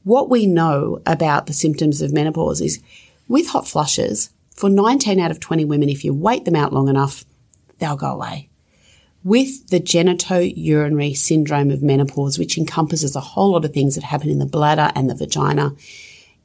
What 0.04 0.30
we 0.30 0.46
know 0.46 1.02
about 1.06 1.48
the 1.48 1.54
symptoms 1.54 2.02
of 2.02 2.14
menopause 2.14 2.62
is 2.62 2.82
with 3.28 3.50
hot 3.50 3.68
flushes, 3.68 4.30
for 4.56 4.70
19 4.70 5.20
out 5.20 5.32
of 5.32 5.40
20 5.40 5.66
women, 5.66 5.90
if 5.90 6.06
you 6.06 6.14
wait 6.14 6.46
them 6.46 6.56
out 6.56 6.72
long 6.72 6.88
enough, 6.90 7.26
they'll 7.80 7.98
go 7.98 8.12
away 8.12 8.50
with 9.24 9.68
the 9.68 9.80
genitourinary 9.80 11.16
syndrome 11.16 11.72
of 11.72 11.82
menopause, 11.82 12.40
which 12.40 12.58
encompasses 12.58 13.16
a 13.16 13.22
whole 13.22 13.52
lot 13.52 13.66
of 13.66 13.74
things 13.74 13.96
that 13.96 14.04
happen 14.04 14.30
in 14.30 14.40
the 14.40 14.46
bladder 14.46 14.92
and 14.96 15.10
the 15.10 15.16
vagina, 15.16 15.76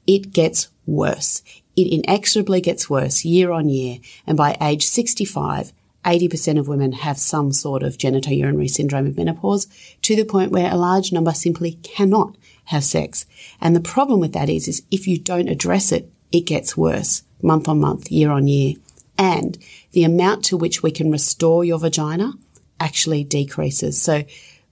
it 0.06 0.32
gets 0.32 0.68
worse. 0.86 1.42
It 1.76 1.92
inexorably 1.92 2.60
gets 2.60 2.88
worse 2.88 3.24
year 3.24 3.50
on 3.50 3.68
year. 3.68 3.98
And 4.26 4.36
by 4.36 4.56
age 4.60 4.86
65, 4.86 5.72
80% 6.04 6.58
of 6.58 6.68
women 6.68 6.92
have 6.92 7.18
some 7.18 7.52
sort 7.52 7.82
of 7.82 7.98
genitourinary 7.98 8.68
syndrome 8.68 9.06
of 9.06 9.16
menopause 9.16 9.66
to 10.02 10.14
the 10.14 10.24
point 10.24 10.52
where 10.52 10.70
a 10.70 10.76
large 10.76 11.12
number 11.12 11.32
simply 11.32 11.72
cannot 11.82 12.36
have 12.66 12.84
sex. 12.84 13.26
And 13.60 13.74
the 13.74 13.80
problem 13.80 14.20
with 14.20 14.32
that 14.34 14.48
is, 14.48 14.68
is 14.68 14.82
if 14.90 15.06
you 15.06 15.18
don't 15.18 15.48
address 15.48 15.92
it, 15.92 16.10
it 16.30 16.46
gets 16.46 16.76
worse 16.76 17.22
month 17.42 17.68
on 17.68 17.80
month, 17.80 18.10
year 18.10 18.30
on 18.30 18.48
year. 18.48 18.74
And 19.16 19.58
the 19.92 20.04
amount 20.04 20.44
to 20.46 20.56
which 20.56 20.82
we 20.82 20.90
can 20.90 21.10
restore 21.10 21.64
your 21.64 21.78
vagina 21.78 22.32
actually 22.80 23.22
decreases. 23.24 24.00
So 24.00 24.24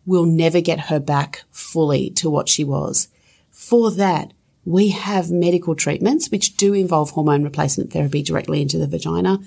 we'll 0.04 0.26
never 0.26 0.60
get 0.60 0.80
her 0.80 0.98
back 0.98 1.44
fully 1.50 2.10
to 2.10 2.28
what 2.28 2.48
she 2.48 2.64
was. 2.64 3.08
For 3.50 3.90
that, 3.92 4.32
we 4.64 4.90
have 4.90 5.30
medical 5.30 5.74
treatments 5.74 6.30
which 6.30 6.56
do 6.56 6.72
involve 6.72 7.10
hormone 7.10 7.42
replacement 7.42 7.92
therapy 7.92 8.22
directly 8.22 8.62
into 8.62 8.78
the 8.78 8.86
vagina. 8.86 9.38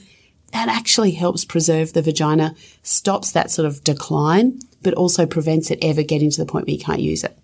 That 0.52 0.70
actually 0.70 1.12
helps 1.12 1.46
preserve 1.46 1.94
the 1.94 2.02
vagina, 2.02 2.56
stops 2.84 3.32
that 3.32 3.52
sort 3.52 3.66
of 3.66 3.84
decline, 3.84 4.60
but 4.84 4.94
also 4.94 5.26
prevents 5.26 5.72
it 5.72 5.80
ever 5.82 6.04
getting 6.04 6.30
to 6.32 6.44
the 6.44 6.46
point 6.46 6.68
where 6.68 6.76
you 6.76 6.84
can't 6.84 7.02
use 7.02 7.24
it. 7.24 7.38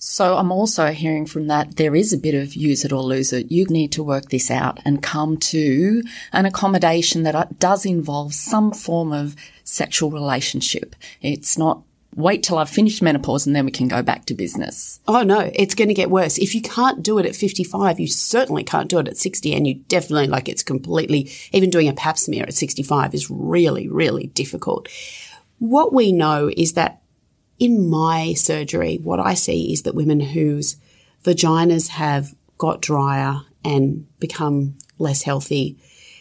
So 0.00 0.36
I'm 0.36 0.52
also 0.52 0.86
hearing 0.92 1.26
from 1.26 1.48
that 1.48 1.76
there 1.76 1.94
is 1.94 2.12
a 2.12 2.18
bit 2.18 2.34
of 2.34 2.54
use 2.54 2.84
it 2.84 2.92
or 2.92 3.02
lose 3.02 3.32
it. 3.32 3.50
You 3.50 3.66
need 3.66 3.90
to 3.92 4.02
work 4.02 4.30
this 4.30 4.48
out 4.48 4.78
and 4.84 5.02
come 5.02 5.36
to 5.38 6.02
an 6.32 6.46
accommodation 6.46 7.24
that 7.24 7.58
does 7.58 7.84
involve 7.84 8.32
some 8.32 8.72
form 8.72 9.12
of 9.12 9.34
sexual 9.64 10.10
relationship. 10.10 10.94
It's 11.20 11.58
not 11.58 11.82
wait 12.18 12.42
till 12.42 12.58
I've 12.58 12.68
finished 12.68 13.00
menopause 13.00 13.46
and 13.46 13.54
then 13.54 13.64
we 13.64 13.70
can 13.70 13.86
go 13.86 14.02
back 14.02 14.24
to 14.24 14.34
business. 14.34 14.98
Oh 15.06 15.22
no, 15.22 15.52
it's 15.54 15.76
going 15.76 15.86
to 15.86 15.94
get 15.94 16.10
worse. 16.10 16.36
If 16.36 16.52
you 16.52 16.60
can't 16.60 17.00
do 17.00 17.18
it 17.18 17.26
at 17.26 17.36
55, 17.36 18.00
you 18.00 18.08
certainly 18.08 18.64
can't 18.64 18.88
do 18.88 18.98
it 18.98 19.06
at 19.06 19.16
60 19.16 19.54
and 19.54 19.68
you 19.68 19.76
definitely 19.86 20.26
like 20.26 20.48
it's 20.48 20.64
completely, 20.64 21.30
even 21.52 21.70
doing 21.70 21.86
a 21.86 21.92
pap 21.92 22.18
smear 22.18 22.42
at 22.42 22.54
65 22.54 23.14
is 23.14 23.30
really, 23.30 23.88
really 23.88 24.26
difficult. 24.26 24.88
What 25.60 25.92
we 25.92 26.10
know 26.10 26.50
is 26.56 26.72
that 26.72 27.02
in 27.60 27.88
my 27.88 28.34
surgery, 28.34 28.98
what 29.00 29.20
I 29.20 29.34
see 29.34 29.72
is 29.72 29.82
that 29.82 29.94
women 29.94 30.18
whose 30.18 30.76
vaginas 31.22 31.88
have 31.88 32.34
got 32.58 32.82
drier 32.82 33.42
and 33.64 34.08
become 34.18 34.76
less 34.98 35.22
healthy, 35.22 35.78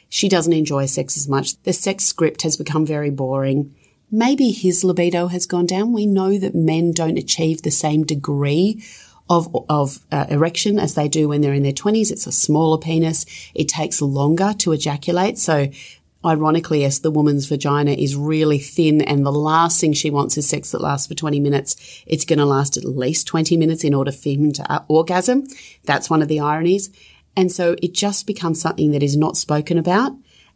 she 0.10 0.30
doesn't 0.30 0.54
enjoy 0.54 0.86
sex 0.86 1.18
as 1.18 1.28
much. 1.28 1.60
The 1.64 1.74
sex 1.74 2.04
script 2.04 2.44
has 2.44 2.56
become 2.56 2.86
very 2.86 3.10
boring. 3.10 3.76
Maybe 4.10 4.52
his 4.52 4.84
libido 4.84 5.28
has 5.28 5.46
gone 5.46 5.66
down. 5.66 5.92
We 5.92 6.06
know 6.06 6.38
that 6.38 6.56
men 6.56 6.92
don't 6.92 7.18
achieve 7.18 7.62
the 7.62 7.72
same 7.72 8.04
degree 8.04 8.84
of, 9.30 9.54
of 9.70 10.00
uh, 10.12 10.28
erection 10.30 10.80
as 10.80 10.96
they 10.96 11.10
do 11.10 11.28
when 11.28 11.42
they're 11.42 11.54
in 11.54 11.64
their 11.64 11.74
20s. 11.74 12.12
It's 12.12 12.28
a 12.28 12.32
smaller 12.32 12.78
penis. 12.78 13.26
It 13.54 13.68
takes 13.68 14.02
longer 14.02 14.54
to 14.60 14.72
ejaculate. 14.72 15.38
So 15.38 15.70
ironically, 16.24 16.86
as 16.86 17.02
the 17.02 17.12
woman's 17.12 17.48
vagina 17.48 17.92
is 17.92 18.16
really 18.16 18.60
thin 18.60 19.02
and 19.02 19.26
the 19.26 19.32
last 19.32 19.82
thing 19.82 19.92
she 19.92 20.10
wants 20.10 20.38
is 20.38 20.48
sex 20.48 20.72
that 20.72 20.82
lasts 20.82 21.08
for 21.08 21.14
20 21.14 21.42
minutes, 21.42 22.04
it's 22.08 22.26
going 22.26 22.40
to 22.40 22.46
last 22.46 22.78
at 22.78 22.86
least 22.86 23.28
20 23.28 23.58
minutes 23.58 23.84
in 23.84 23.94
order 23.94 24.12
for 24.14 24.30
him 24.30 24.54
to 24.54 24.72
uh, 24.72 24.84
orgasm. 24.88 25.46
That's 25.84 26.10
one 26.10 26.22
of 26.22 26.30
the 26.30 26.40
ironies. 26.40 26.90
And 27.36 27.52
so 27.52 27.76
it 27.84 27.94
just 27.94 28.26
becomes 28.26 28.62
something 28.62 28.92
that 28.92 29.04
is 29.04 29.18
not 29.18 29.38
spoken 29.38 29.78
about. 29.78 30.14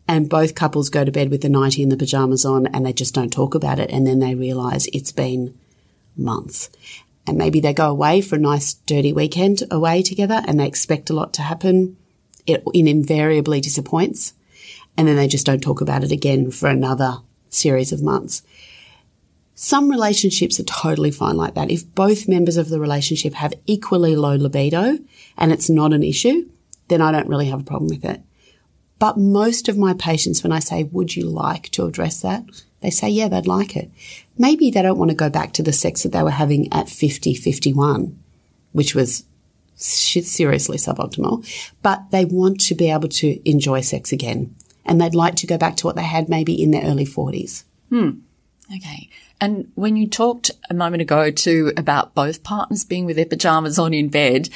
And 0.08 0.30
both 0.30 0.56
couples 0.56 0.90
go 0.90 1.06
to 1.06 1.12
bed 1.12 1.30
with 1.30 1.42
the 1.42 1.50
nightie 1.50 1.84
and 1.84 1.92
the 1.92 1.98
pajamas 1.98 2.44
on 2.44 2.68
and 2.68 2.86
they 2.86 2.94
just 2.94 3.14
don't 3.14 3.32
talk 3.32 3.56
about 3.56 3.80
it. 3.80 3.90
And 3.92 4.06
then 4.06 4.20
they 4.20 4.36
realize 4.36 4.88
it's 4.88 5.12
been 5.12 5.58
months. 6.18 6.70
And 7.26 7.38
maybe 7.38 7.60
they 7.60 7.74
go 7.74 7.90
away 7.90 8.22
for 8.22 8.36
a 8.36 8.40
nice 8.40 8.74
dirty 8.74 9.14
weekend 9.14 9.64
away 9.72 10.02
together 10.02 10.42
and 10.48 10.60
they 10.60 10.68
expect 10.68 11.10
a 11.10 11.14
lot 11.14 11.34
to 11.34 11.44
happen. 11.44 11.98
It 12.46 12.64
invariably 12.74 13.62
disappoints 13.62 14.34
and 14.98 15.08
then 15.08 15.16
they 15.16 15.28
just 15.28 15.46
don't 15.46 15.62
talk 15.62 15.82
about 15.82 16.04
it 16.04 16.12
again 16.12 16.52
for 16.52 16.68
another 16.68 17.20
series 17.50 17.92
of 17.92 18.02
months. 18.02 18.44
Some 19.56 19.92
relationships 19.92 20.60
are 20.60 20.64
totally 20.64 21.12
fine 21.12 21.38
like 21.38 21.54
that. 21.54 21.70
If 21.70 21.94
both 21.94 22.28
members 22.28 22.58
of 22.58 22.70
the 22.70 22.80
relationship 22.80 23.34
have 23.36 23.54
equally 23.68 24.16
low 24.16 24.36
libido 24.36 24.98
and 25.38 25.52
it's 25.52 25.70
not 25.70 25.94
an 25.94 26.04
issue, 26.04 26.50
then 26.88 27.02
I 27.02 27.12
don't 27.12 27.28
really 27.28 27.46
have 27.48 27.62
a 27.62 27.64
problem 27.64 27.90
with 27.90 28.04
it. 28.04 28.22
But 29.02 29.18
most 29.18 29.68
of 29.68 29.80
my 29.80 29.96
patients, 29.96 30.44
when 30.44 30.52
I 30.52 30.60
say, 30.60 30.84
would 30.84 31.16
you 31.16 31.26
like 31.26 31.70
to 31.70 31.88
address 31.88 32.22
that? 32.22 32.46
They 32.82 32.92
say, 32.92 33.10
yeah, 33.10 33.30
they'd 33.30 33.48
like 33.48 33.76
it. 33.76 33.90
Maybe 34.38 34.70
they 34.70 34.84
don't 34.84 35.00
want 35.00 35.10
to 35.10 35.16
go 35.16 35.28
back 35.28 35.54
to 35.54 35.64
the 35.64 35.74
sex 35.74 36.04
that 36.04 36.12
they 36.12 36.22
were 36.22 36.30
having 36.30 36.72
at 36.72 36.88
50, 36.88 37.34
51, 37.34 38.16
which 38.74 38.94
was 38.94 39.24
seriously 39.74 40.78
suboptimal, 40.78 41.44
but 41.82 42.12
they 42.12 42.26
want 42.26 42.62
to 42.62 42.76
be 42.76 42.92
able 42.92 43.10
to 43.10 43.50
enjoy 43.50 43.82
sex 43.82 44.12
again 44.12 44.56
and 44.86 45.02
they'd 45.02 45.16
like 45.16 45.36
to 45.38 45.48
go 45.48 45.58
back 45.58 45.78
to 45.78 45.88
what 45.88 45.96
they 45.96 46.04
had 46.04 46.30
maybe 46.30 46.62
in 46.62 46.70
their 46.70 46.84
early 46.84 47.06
40s. 47.06 47.64
Hmm. 47.90 48.20
Okay. 48.76 49.10
And 49.40 49.72
when 49.76 49.96
you 49.96 50.08
talked 50.08 50.52
a 50.70 50.74
moment 50.74 51.02
ago 51.02 51.32
too 51.32 51.74
about 51.76 52.16
both 52.16 52.44
partners 52.44 52.86
being 52.86 53.06
with 53.06 53.16
their 53.16 53.26
pajamas 53.26 53.78
on 53.80 53.94
in 53.94 54.10
bed, 54.10 54.50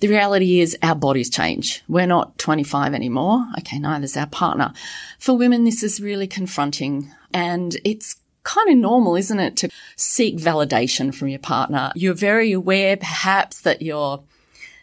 the 0.00 0.08
reality 0.08 0.60
is 0.60 0.76
our 0.82 0.94
bodies 0.94 1.28
change. 1.28 1.82
We're 1.88 2.06
not 2.06 2.38
25 2.38 2.94
anymore. 2.94 3.46
Okay, 3.58 3.78
neither's 3.78 4.16
our 4.16 4.26
partner. 4.26 4.72
For 5.18 5.36
women, 5.36 5.64
this 5.64 5.82
is 5.82 6.00
really 6.00 6.26
confronting 6.26 7.10
and 7.34 7.76
it's 7.84 8.16
kind 8.44 8.70
of 8.70 8.76
normal, 8.78 9.16
isn't 9.16 9.40
it, 9.40 9.56
to 9.56 9.70
seek 9.96 10.36
validation 10.36 11.14
from 11.14 11.28
your 11.28 11.40
partner. 11.40 11.90
You're 11.94 12.14
very 12.14 12.52
aware 12.52 12.96
perhaps 12.96 13.62
that 13.62 13.82
your 13.82 14.22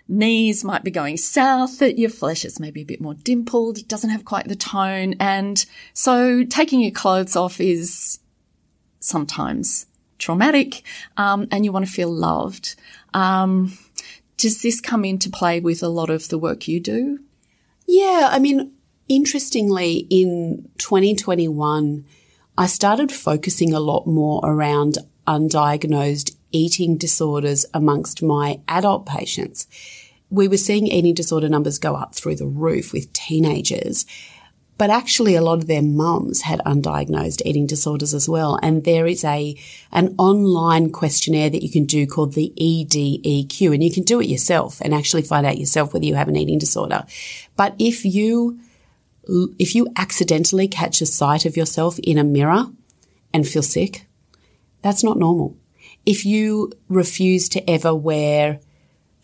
knees 0.07 0.63
might 0.63 0.83
be 0.83 0.91
going 0.91 1.17
south, 1.17 1.79
that 1.79 1.97
your 1.97 2.09
flesh 2.09 2.45
is 2.45 2.59
maybe 2.59 2.81
a 2.81 2.85
bit 2.85 3.01
more 3.01 3.15
dimpled, 3.15 3.87
doesn't 3.87 4.11
have 4.11 4.25
quite 4.25 4.47
the 4.47 4.55
tone. 4.55 5.15
And 5.19 5.65
so 5.93 6.43
taking 6.43 6.81
your 6.81 6.91
clothes 6.91 7.35
off 7.35 7.59
is 7.59 8.19
sometimes 9.05 9.85
traumatic, 10.17 10.83
um, 11.17 11.47
and 11.51 11.65
you 11.65 11.71
want 11.71 11.85
to 11.85 11.91
feel 11.91 12.09
loved. 12.09 12.75
Um, 13.13 13.77
does 14.37 14.61
this 14.61 14.81
come 14.81 15.05
into 15.05 15.29
play 15.29 15.59
with 15.59 15.81
a 15.83 15.87
lot 15.87 16.09
of 16.09 16.27
the 16.29 16.37
work 16.37 16.67
you 16.67 16.79
do? 16.79 17.19
Yeah, 17.87 18.29
I 18.31 18.39
mean, 18.39 18.71
interestingly, 19.07 20.07
in 20.09 20.69
2021, 20.77 22.05
I 22.57 22.67
started 22.67 23.11
focusing 23.11 23.73
a 23.73 23.79
lot 23.79 24.07
more 24.07 24.41
around 24.43 24.97
undiagnosed 25.27 26.35
eating 26.51 26.97
disorders 26.97 27.65
amongst 27.73 28.23
my 28.23 28.59
adult 28.67 29.05
patients. 29.05 29.67
We 30.29 30.47
were 30.47 30.57
seeing 30.57 30.87
eating 30.87 31.13
disorder 31.13 31.49
numbers 31.49 31.77
go 31.77 31.95
up 31.95 32.15
through 32.15 32.37
the 32.37 32.47
roof 32.47 32.93
with 32.93 33.11
teenagers. 33.13 34.05
But 34.77 34.89
actually, 34.89 35.35
a 35.35 35.41
lot 35.41 35.59
of 35.59 35.67
their 35.67 35.81
mums 35.81 36.41
had 36.41 36.59
undiagnosed 36.65 37.41
eating 37.45 37.65
disorders 37.65 38.13
as 38.13 38.27
well. 38.27 38.59
And 38.61 38.83
there 38.83 39.07
is 39.07 39.23
a, 39.23 39.55
an 39.91 40.15
online 40.17 40.91
questionnaire 40.91 41.49
that 41.49 41.63
you 41.63 41.71
can 41.71 41.85
do 41.85 42.05
called 42.05 42.33
the 42.33 42.51
EDEQ 42.57 43.73
and 43.73 43.83
you 43.83 43.91
can 43.91 44.03
do 44.03 44.19
it 44.19 44.27
yourself 44.27 44.81
and 44.81 44.93
actually 44.93 45.21
find 45.21 45.45
out 45.45 45.57
yourself 45.57 45.93
whether 45.93 46.05
you 46.05 46.15
have 46.15 46.27
an 46.27 46.35
eating 46.35 46.59
disorder. 46.59 47.05
But 47.55 47.75
if 47.79 48.03
you, 48.03 48.59
if 49.57 49.75
you 49.75 49.87
accidentally 49.95 50.67
catch 50.67 51.01
a 51.01 51.05
sight 51.05 51.45
of 51.45 51.55
yourself 51.55 51.97
in 51.99 52.17
a 52.17 52.23
mirror 52.25 52.65
and 53.33 53.47
feel 53.47 53.63
sick, 53.63 54.07
that's 54.81 55.03
not 55.03 55.17
normal. 55.17 55.55
If 56.05 56.25
you 56.25 56.73
refuse 56.89 57.47
to 57.49 57.69
ever 57.69 57.95
wear 57.95 58.59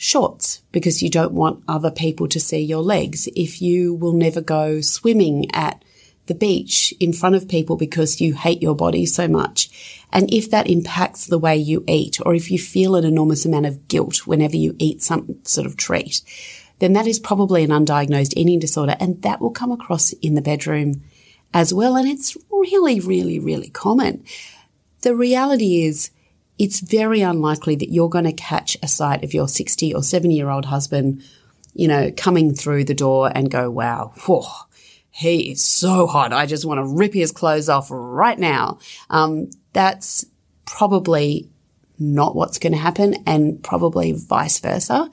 shorts 0.01 0.63
because 0.71 1.03
you 1.03 1.11
don't 1.11 1.31
want 1.31 1.63
other 1.67 1.91
people 1.91 2.27
to 2.27 2.39
see 2.39 2.59
your 2.59 2.81
legs. 2.81 3.29
If 3.35 3.61
you 3.61 3.93
will 3.93 4.13
never 4.13 4.41
go 4.41 4.81
swimming 4.81 5.45
at 5.53 5.83
the 6.25 6.33
beach 6.33 6.91
in 6.99 7.13
front 7.13 7.35
of 7.35 7.47
people 7.47 7.75
because 7.75 8.19
you 8.19 8.33
hate 8.33 8.63
your 8.63 8.75
body 8.75 9.05
so 9.05 9.27
much. 9.27 10.03
And 10.11 10.33
if 10.33 10.49
that 10.49 10.67
impacts 10.67 11.27
the 11.27 11.37
way 11.37 11.55
you 11.55 11.83
eat, 11.87 12.17
or 12.25 12.33
if 12.33 12.49
you 12.49 12.57
feel 12.57 12.95
an 12.95 13.05
enormous 13.05 13.45
amount 13.45 13.67
of 13.67 13.87
guilt 13.87 14.25
whenever 14.25 14.55
you 14.55 14.75
eat 14.79 15.03
some 15.03 15.35
sort 15.43 15.67
of 15.67 15.77
treat, 15.77 16.23
then 16.79 16.93
that 16.93 17.05
is 17.05 17.19
probably 17.19 17.63
an 17.63 17.69
undiagnosed 17.69 18.33
eating 18.35 18.57
disorder. 18.57 18.95
And 18.99 19.21
that 19.21 19.39
will 19.39 19.51
come 19.51 19.71
across 19.71 20.13
in 20.13 20.33
the 20.33 20.41
bedroom 20.41 21.03
as 21.53 21.75
well. 21.75 21.95
And 21.95 22.09
it's 22.09 22.35
really, 22.49 22.99
really, 22.99 23.37
really 23.37 23.69
common. 23.69 24.23
The 25.01 25.15
reality 25.15 25.83
is 25.83 26.09
it's 26.61 26.79
very 26.79 27.21
unlikely 27.21 27.75
that 27.75 27.91
you're 27.91 28.07
going 28.07 28.25
to 28.25 28.31
catch 28.31 28.77
a 28.83 28.87
sight 28.87 29.23
of 29.23 29.33
your 29.33 29.47
60 29.47 29.95
or 29.95 30.03
70 30.03 30.35
year 30.35 30.51
old 30.51 30.65
husband, 30.65 31.23
you 31.73 31.87
know, 31.87 32.11
coming 32.15 32.53
through 32.53 32.83
the 32.83 32.93
door 32.93 33.31
and 33.33 33.49
go, 33.49 33.71
wow, 33.71 34.13
whew, 34.25 34.43
he 35.09 35.53
is 35.53 35.63
so 35.63 36.05
hot. 36.05 36.31
I 36.31 36.45
just 36.45 36.63
want 36.63 36.77
to 36.77 36.85
rip 36.85 37.15
his 37.15 37.31
clothes 37.31 37.67
off 37.67 37.87
right 37.89 38.37
now. 38.37 38.77
Um, 39.09 39.49
that's 39.73 40.23
probably 40.65 41.49
not 41.97 42.35
what's 42.35 42.59
going 42.59 42.73
to 42.73 42.77
happen 42.77 43.15
and 43.25 43.63
probably 43.63 44.11
vice 44.11 44.59
versa. 44.59 45.09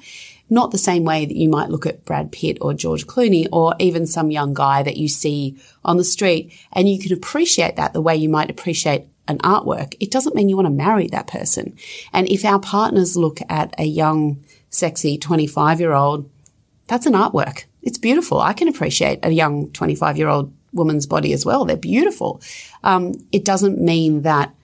Not 0.51 0.71
the 0.71 0.77
same 0.77 1.05
way 1.05 1.25
that 1.25 1.37
you 1.37 1.49
might 1.49 1.71
look 1.71 1.87
at 1.87 2.05
Brad 2.05 2.31
Pitt 2.31 2.59
or 2.61 2.75
George 2.75 3.07
Clooney 3.07 3.49
or 3.51 3.75
even 3.79 4.07
some 4.07 4.31
young 4.31 4.53
guy 4.53 4.83
that 4.83 4.99
you 4.99 5.09
see 5.09 5.59
on 5.83 5.97
the 5.97 6.05
street 6.05 6.53
and 6.75 6.87
you 6.87 6.99
can 6.99 7.15
appreciate 7.15 7.77
that 7.77 7.95
the 7.95 8.03
way 8.03 8.17
you 8.17 8.29
might 8.29 8.51
appreciate 8.51 9.07
an 9.29 9.39
artwork, 9.39 9.95
it 10.01 10.11
doesn't 10.11 10.35
mean 10.35 10.49
you 10.49 10.57
want 10.57 10.67
to 10.67 10.73
marry 10.73 11.07
that 11.09 11.27
person. 11.27 11.77
And 12.13 12.29
if 12.29 12.45
our 12.45 12.59
partners 12.59 13.17
look 13.17 13.39
at 13.49 13.75
a 13.79 13.85
young, 13.85 14.43
sexy 14.71 15.19
25 15.19 15.81
year 15.81 15.93
old, 15.93 16.29
that's 16.87 17.07
an 17.07 17.13
artwork. 17.13 17.65
It's 17.83 17.99
beautiful. 17.99 18.41
I 18.41 18.55
can 18.55 18.69
appreciate 18.69 19.21
a 19.23 19.31
young 19.31 19.71
25 19.71 20.17
year 20.19 20.29
old 20.29 20.53
woman's 20.73 21.07
body 21.07 21.33
as 21.33 21.45
well. 21.45 21.65
They're 21.65 21.77
beautiful. 21.77 22.41
Um, 22.83 23.15
it 23.31 23.45
doesn't 23.45 23.81
mean 23.81 24.23
that 24.23 24.55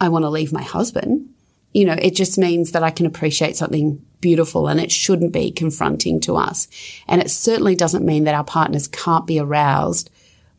I 0.00 0.08
want 0.08 0.24
to 0.24 0.30
leave 0.30 0.52
my 0.52 0.62
husband. 0.62 1.28
You 1.72 1.84
know, 1.84 1.96
it 2.00 2.14
just 2.14 2.38
means 2.38 2.72
that 2.72 2.82
I 2.82 2.90
can 2.90 3.06
appreciate 3.06 3.56
something 3.56 4.02
beautiful 4.20 4.68
and 4.68 4.80
it 4.80 4.90
shouldn't 4.90 5.32
be 5.32 5.52
confronting 5.52 6.20
to 6.20 6.36
us. 6.36 6.68
And 7.06 7.20
it 7.20 7.30
certainly 7.30 7.76
doesn't 7.76 8.04
mean 8.04 8.24
that 8.24 8.34
our 8.34 8.44
partners 8.44 8.88
can't 8.88 9.26
be 9.26 9.38
aroused 9.38 10.10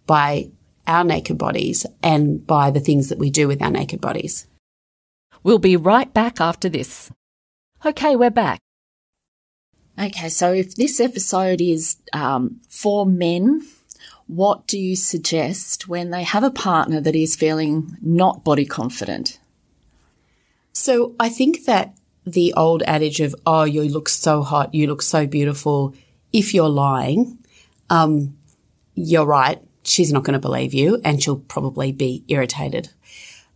by 0.06 0.50
our 0.90 1.04
naked 1.04 1.38
bodies 1.38 1.86
and 2.04 2.46
by 2.46 2.72
the 2.72 2.80
things 2.80 3.10
that 3.10 3.20
we 3.20 3.30
do 3.30 3.48
with 3.48 3.62
our 3.62 3.70
naked 3.70 4.02
bodies. 4.02 4.48
We'll 5.44 5.60
be 5.60 5.78
right 5.78 6.12
back 6.14 6.42
after 6.42 6.68
this. 6.68 7.12
Okay, 7.86 8.16
we're 8.16 8.32
back. 8.32 8.60
Okay, 9.98 10.30
so 10.30 10.52
if 10.52 10.76
this 10.76 11.00
episode 11.00 11.62
is 11.62 11.98
um, 12.12 12.60
for 12.68 13.06
men, 13.06 13.62
what 14.28 14.66
do 14.68 14.80
you 14.80 14.96
suggest 14.96 15.88
when 15.88 16.10
they 16.10 16.24
have 16.24 16.44
a 16.44 16.52
partner 16.52 17.00
that 17.00 17.16
is 17.16 17.36
feeling 17.36 17.96
not 18.02 18.44
body 18.44 18.66
confident? 18.66 19.40
So 20.74 21.16
I 21.20 21.30
think 21.30 21.66
that 21.66 21.96
the 22.26 22.54
old 22.56 22.82
adage 22.84 23.20
of, 23.20 23.36
oh, 23.46 23.64
you 23.64 23.84
look 23.84 24.10
so 24.10 24.42
hot, 24.42 24.74
you 24.74 24.88
look 24.88 25.02
so 25.02 25.28
beautiful, 25.28 25.94
if 26.34 26.54
you're 26.54 26.70
lying, 26.70 27.38
um, 27.90 28.38
you're 28.96 29.26
right 29.26 29.62
she's 29.90 30.14
not 30.14 30.24
going 30.24 30.34
to 30.34 30.40
believe 30.40 30.74
you 30.74 31.02
and 31.04 31.22
she'll 31.22 31.38
probably 31.38 31.92
be 31.92 32.24
irritated. 32.28 32.90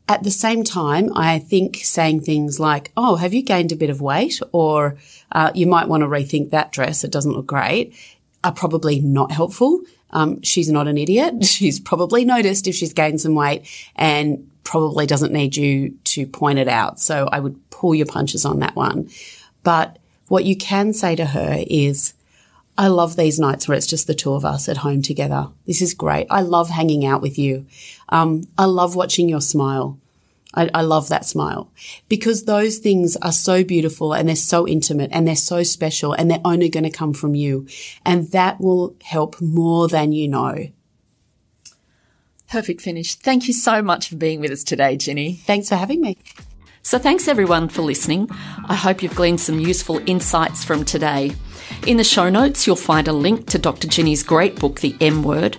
At 0.08 0.24
the 0.24 0.32
same 0.32 0.64
time, 0.64 1.12
I 1.16 1.40
think 1.40 1.78
saying 1.78 2.22
things 2.22 2.60
like, 2.60 2.92
Oh, 2.98 3.16
have 3.16 3.34
you 3.34 3.42
gained 3.42 3.72
a 3.72 3.78
bit 3.78 3.90
of 3.90 4.02
weight? 4.02 4.42
Or, 4.52 4.98
uh, 5.32 5.52
you 5.56 5.66
might 5.66 5.88
want 5.88 6.02
to 6.02 6.08
rethink 6.08 6.50
that 6.50 6.74
dress. 6.74 7.04
It 7.04 7.12
doesn't 7.12 7.32
look 7.32 7.48
great 7.48 7.96
are 8.44 8.52
probably 8.52 9.00
not 9.00 9.32
helpful. 9.32 9.82
Um, 10.12 10.42
she's 10.42 10.70
not 10.70 10.88
an 10.88 10.98
idiot. 10.98 11.44
She's 11.46 11.80
probably 11.80 12.26
noticed 12.26 12.68
if 12.68 12.76
she's 12.76 12.94
gained 12.94 13.22
some 13.22 13.36
weight 13.36 13.68
and 13.96 14.50
probably 14.64 15.08
doesn't 15.08 15.34
need 15.34 15.56
you 15.56 15.98
to 16.04 16.28
point 16.28 16.60
it 16.60 16.68
out. 16.68 17.00
So 17.00 17.28
I 17.32 17.40
would 17.40 17.70
pull 17.70 17.96
your 17.96 18.06
punches 18.06 18.46
on 18.46 18.60
that 18.60 18.76
one. 18.76 19.10
But 19.64 19.98
what 20.28 20.46
you 20.46 20.56
can 20.56 20.94
say 20.94 21.16
to 21.16 21.26
her 21.26 21.64
is, 21.68 22.14
I 22.78 22.88
love 22.88 23.16
these 23.16 23.40
nights 23.40 23.68
where 23.68 23.78
it's 23.78 23.88
just 23.88 24.08
the 24.08 24.16
two 24.16 24.34
of 24.34 24.46
us 24.46 24.68
at 24.68 24.78
home 24.78 25.02
together. 25.02 25.50
This 25.68 25.82
is 25.82 25.94
great. 25.94 26.28
I 26.30 26.42
love 26.42 26.70
hanging 26.70 27.06
out 27.06 27.22
with 27.22 27.38
you. 27.38 27.68
Um, 28.10 28.44
I 28.58 28.66
love 28.66 28.96
watching 28.96 29.30
your 29.30 29.42
smile. 29.42 30.00
I, 30.56 30.70
I, 30.74 30.82
love 30.82 31.10
that 31.10 31.26
smile 31.26 31.72
because 32.10 32.46
those 32.46 32.78
things 32.78 33.16
are 33.18 33.32
so 33.32 33.64
beautiful 33.64 34.14
and 34.14 34.30
they're 34.30 34.36
so 34.36 34.68
intimate 34.68 35.10
and 35.12 35.28
they're 35.28 35.36
so 35.36 35.64
special 35.64 36.14
and 36.14 36.30
they're 36.30 36.40
only 36.46 36.70
going 36.70 36.84
to 36.84 36.92
come 36.92 37.14
from 37.14 37.34
you. 37.34 37.68
And 38.06 38.32
that 38.32 38.62
will 38.62 38.96
help 39.02 39.42
more 39.42 39.88
than 39.88 40.12
you 40.12 40.28
know. 40.28 40.68
Perfect 42.52 42.82
finish. 42.82 43.16
Thank 43.16 43.48
you 43.48 43.54
so 43.54 43.82
much 43.82 44.10
for 44.10 44.16
being 44.16 44.40
with 44.40 44.52
us 44.52 44.64
today, 44.64 44.96
Ginni. 44.96 45.40
Thanks 45.40 45.70
for 45.70 45.76
having 45.76 46.02
me. 46.02 46.18
So 46.84 47.00
thanks 47.00 47.28
everyone 47.28 47.70
for 47.70 47.82
listening. 47.82 48.30
I 48.66 48.76
hope 48.76 49.02
you've 49.02 49.16
gleaned 49.16 49.42
some 49.42 49.58
useful 49.60 50.02
insights 50.06 50.64
from 50.64 50.86
today. 50.86 51.34
In 51.86 51.98
the 51.98 52.04
show 52.06 52.30
notes, 52.30 52.66
you'll 52.66 52.78
find 52.78 53.10
a 53.10 53.14
link 53.14 53.46
to 53.48 53.60
Dr. 53.60 53.90
Ginni's 53.90 54.24
great 54.24 54.58
book, 54.58 54.80
The 54.80 54.96
M 55.02 55.22
Word, 55.22 55.58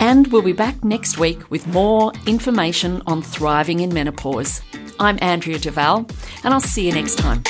and 0.00 0.26
we'll 0.26 0.42
be 0.42 0.52
back 0.52 0.84
next 0.84 1.16
week 1.16 1.50
with 1.50 1.66
more 1.66 2.12
information 2.26 3.00
on 3.06 3.22
thriving 3.22 3.80
in 3.80 3.94
menopause. 3.94 4.60
I'm 5.00 5.18
Andrea 5.22 5.58
Duval, 5.58 6.06
and 6.44 6.52
I'll 6.52 6.60
see 6.60 6.86
you 6.86 6.92
next 6.92 7.16
time. 7.16 7.42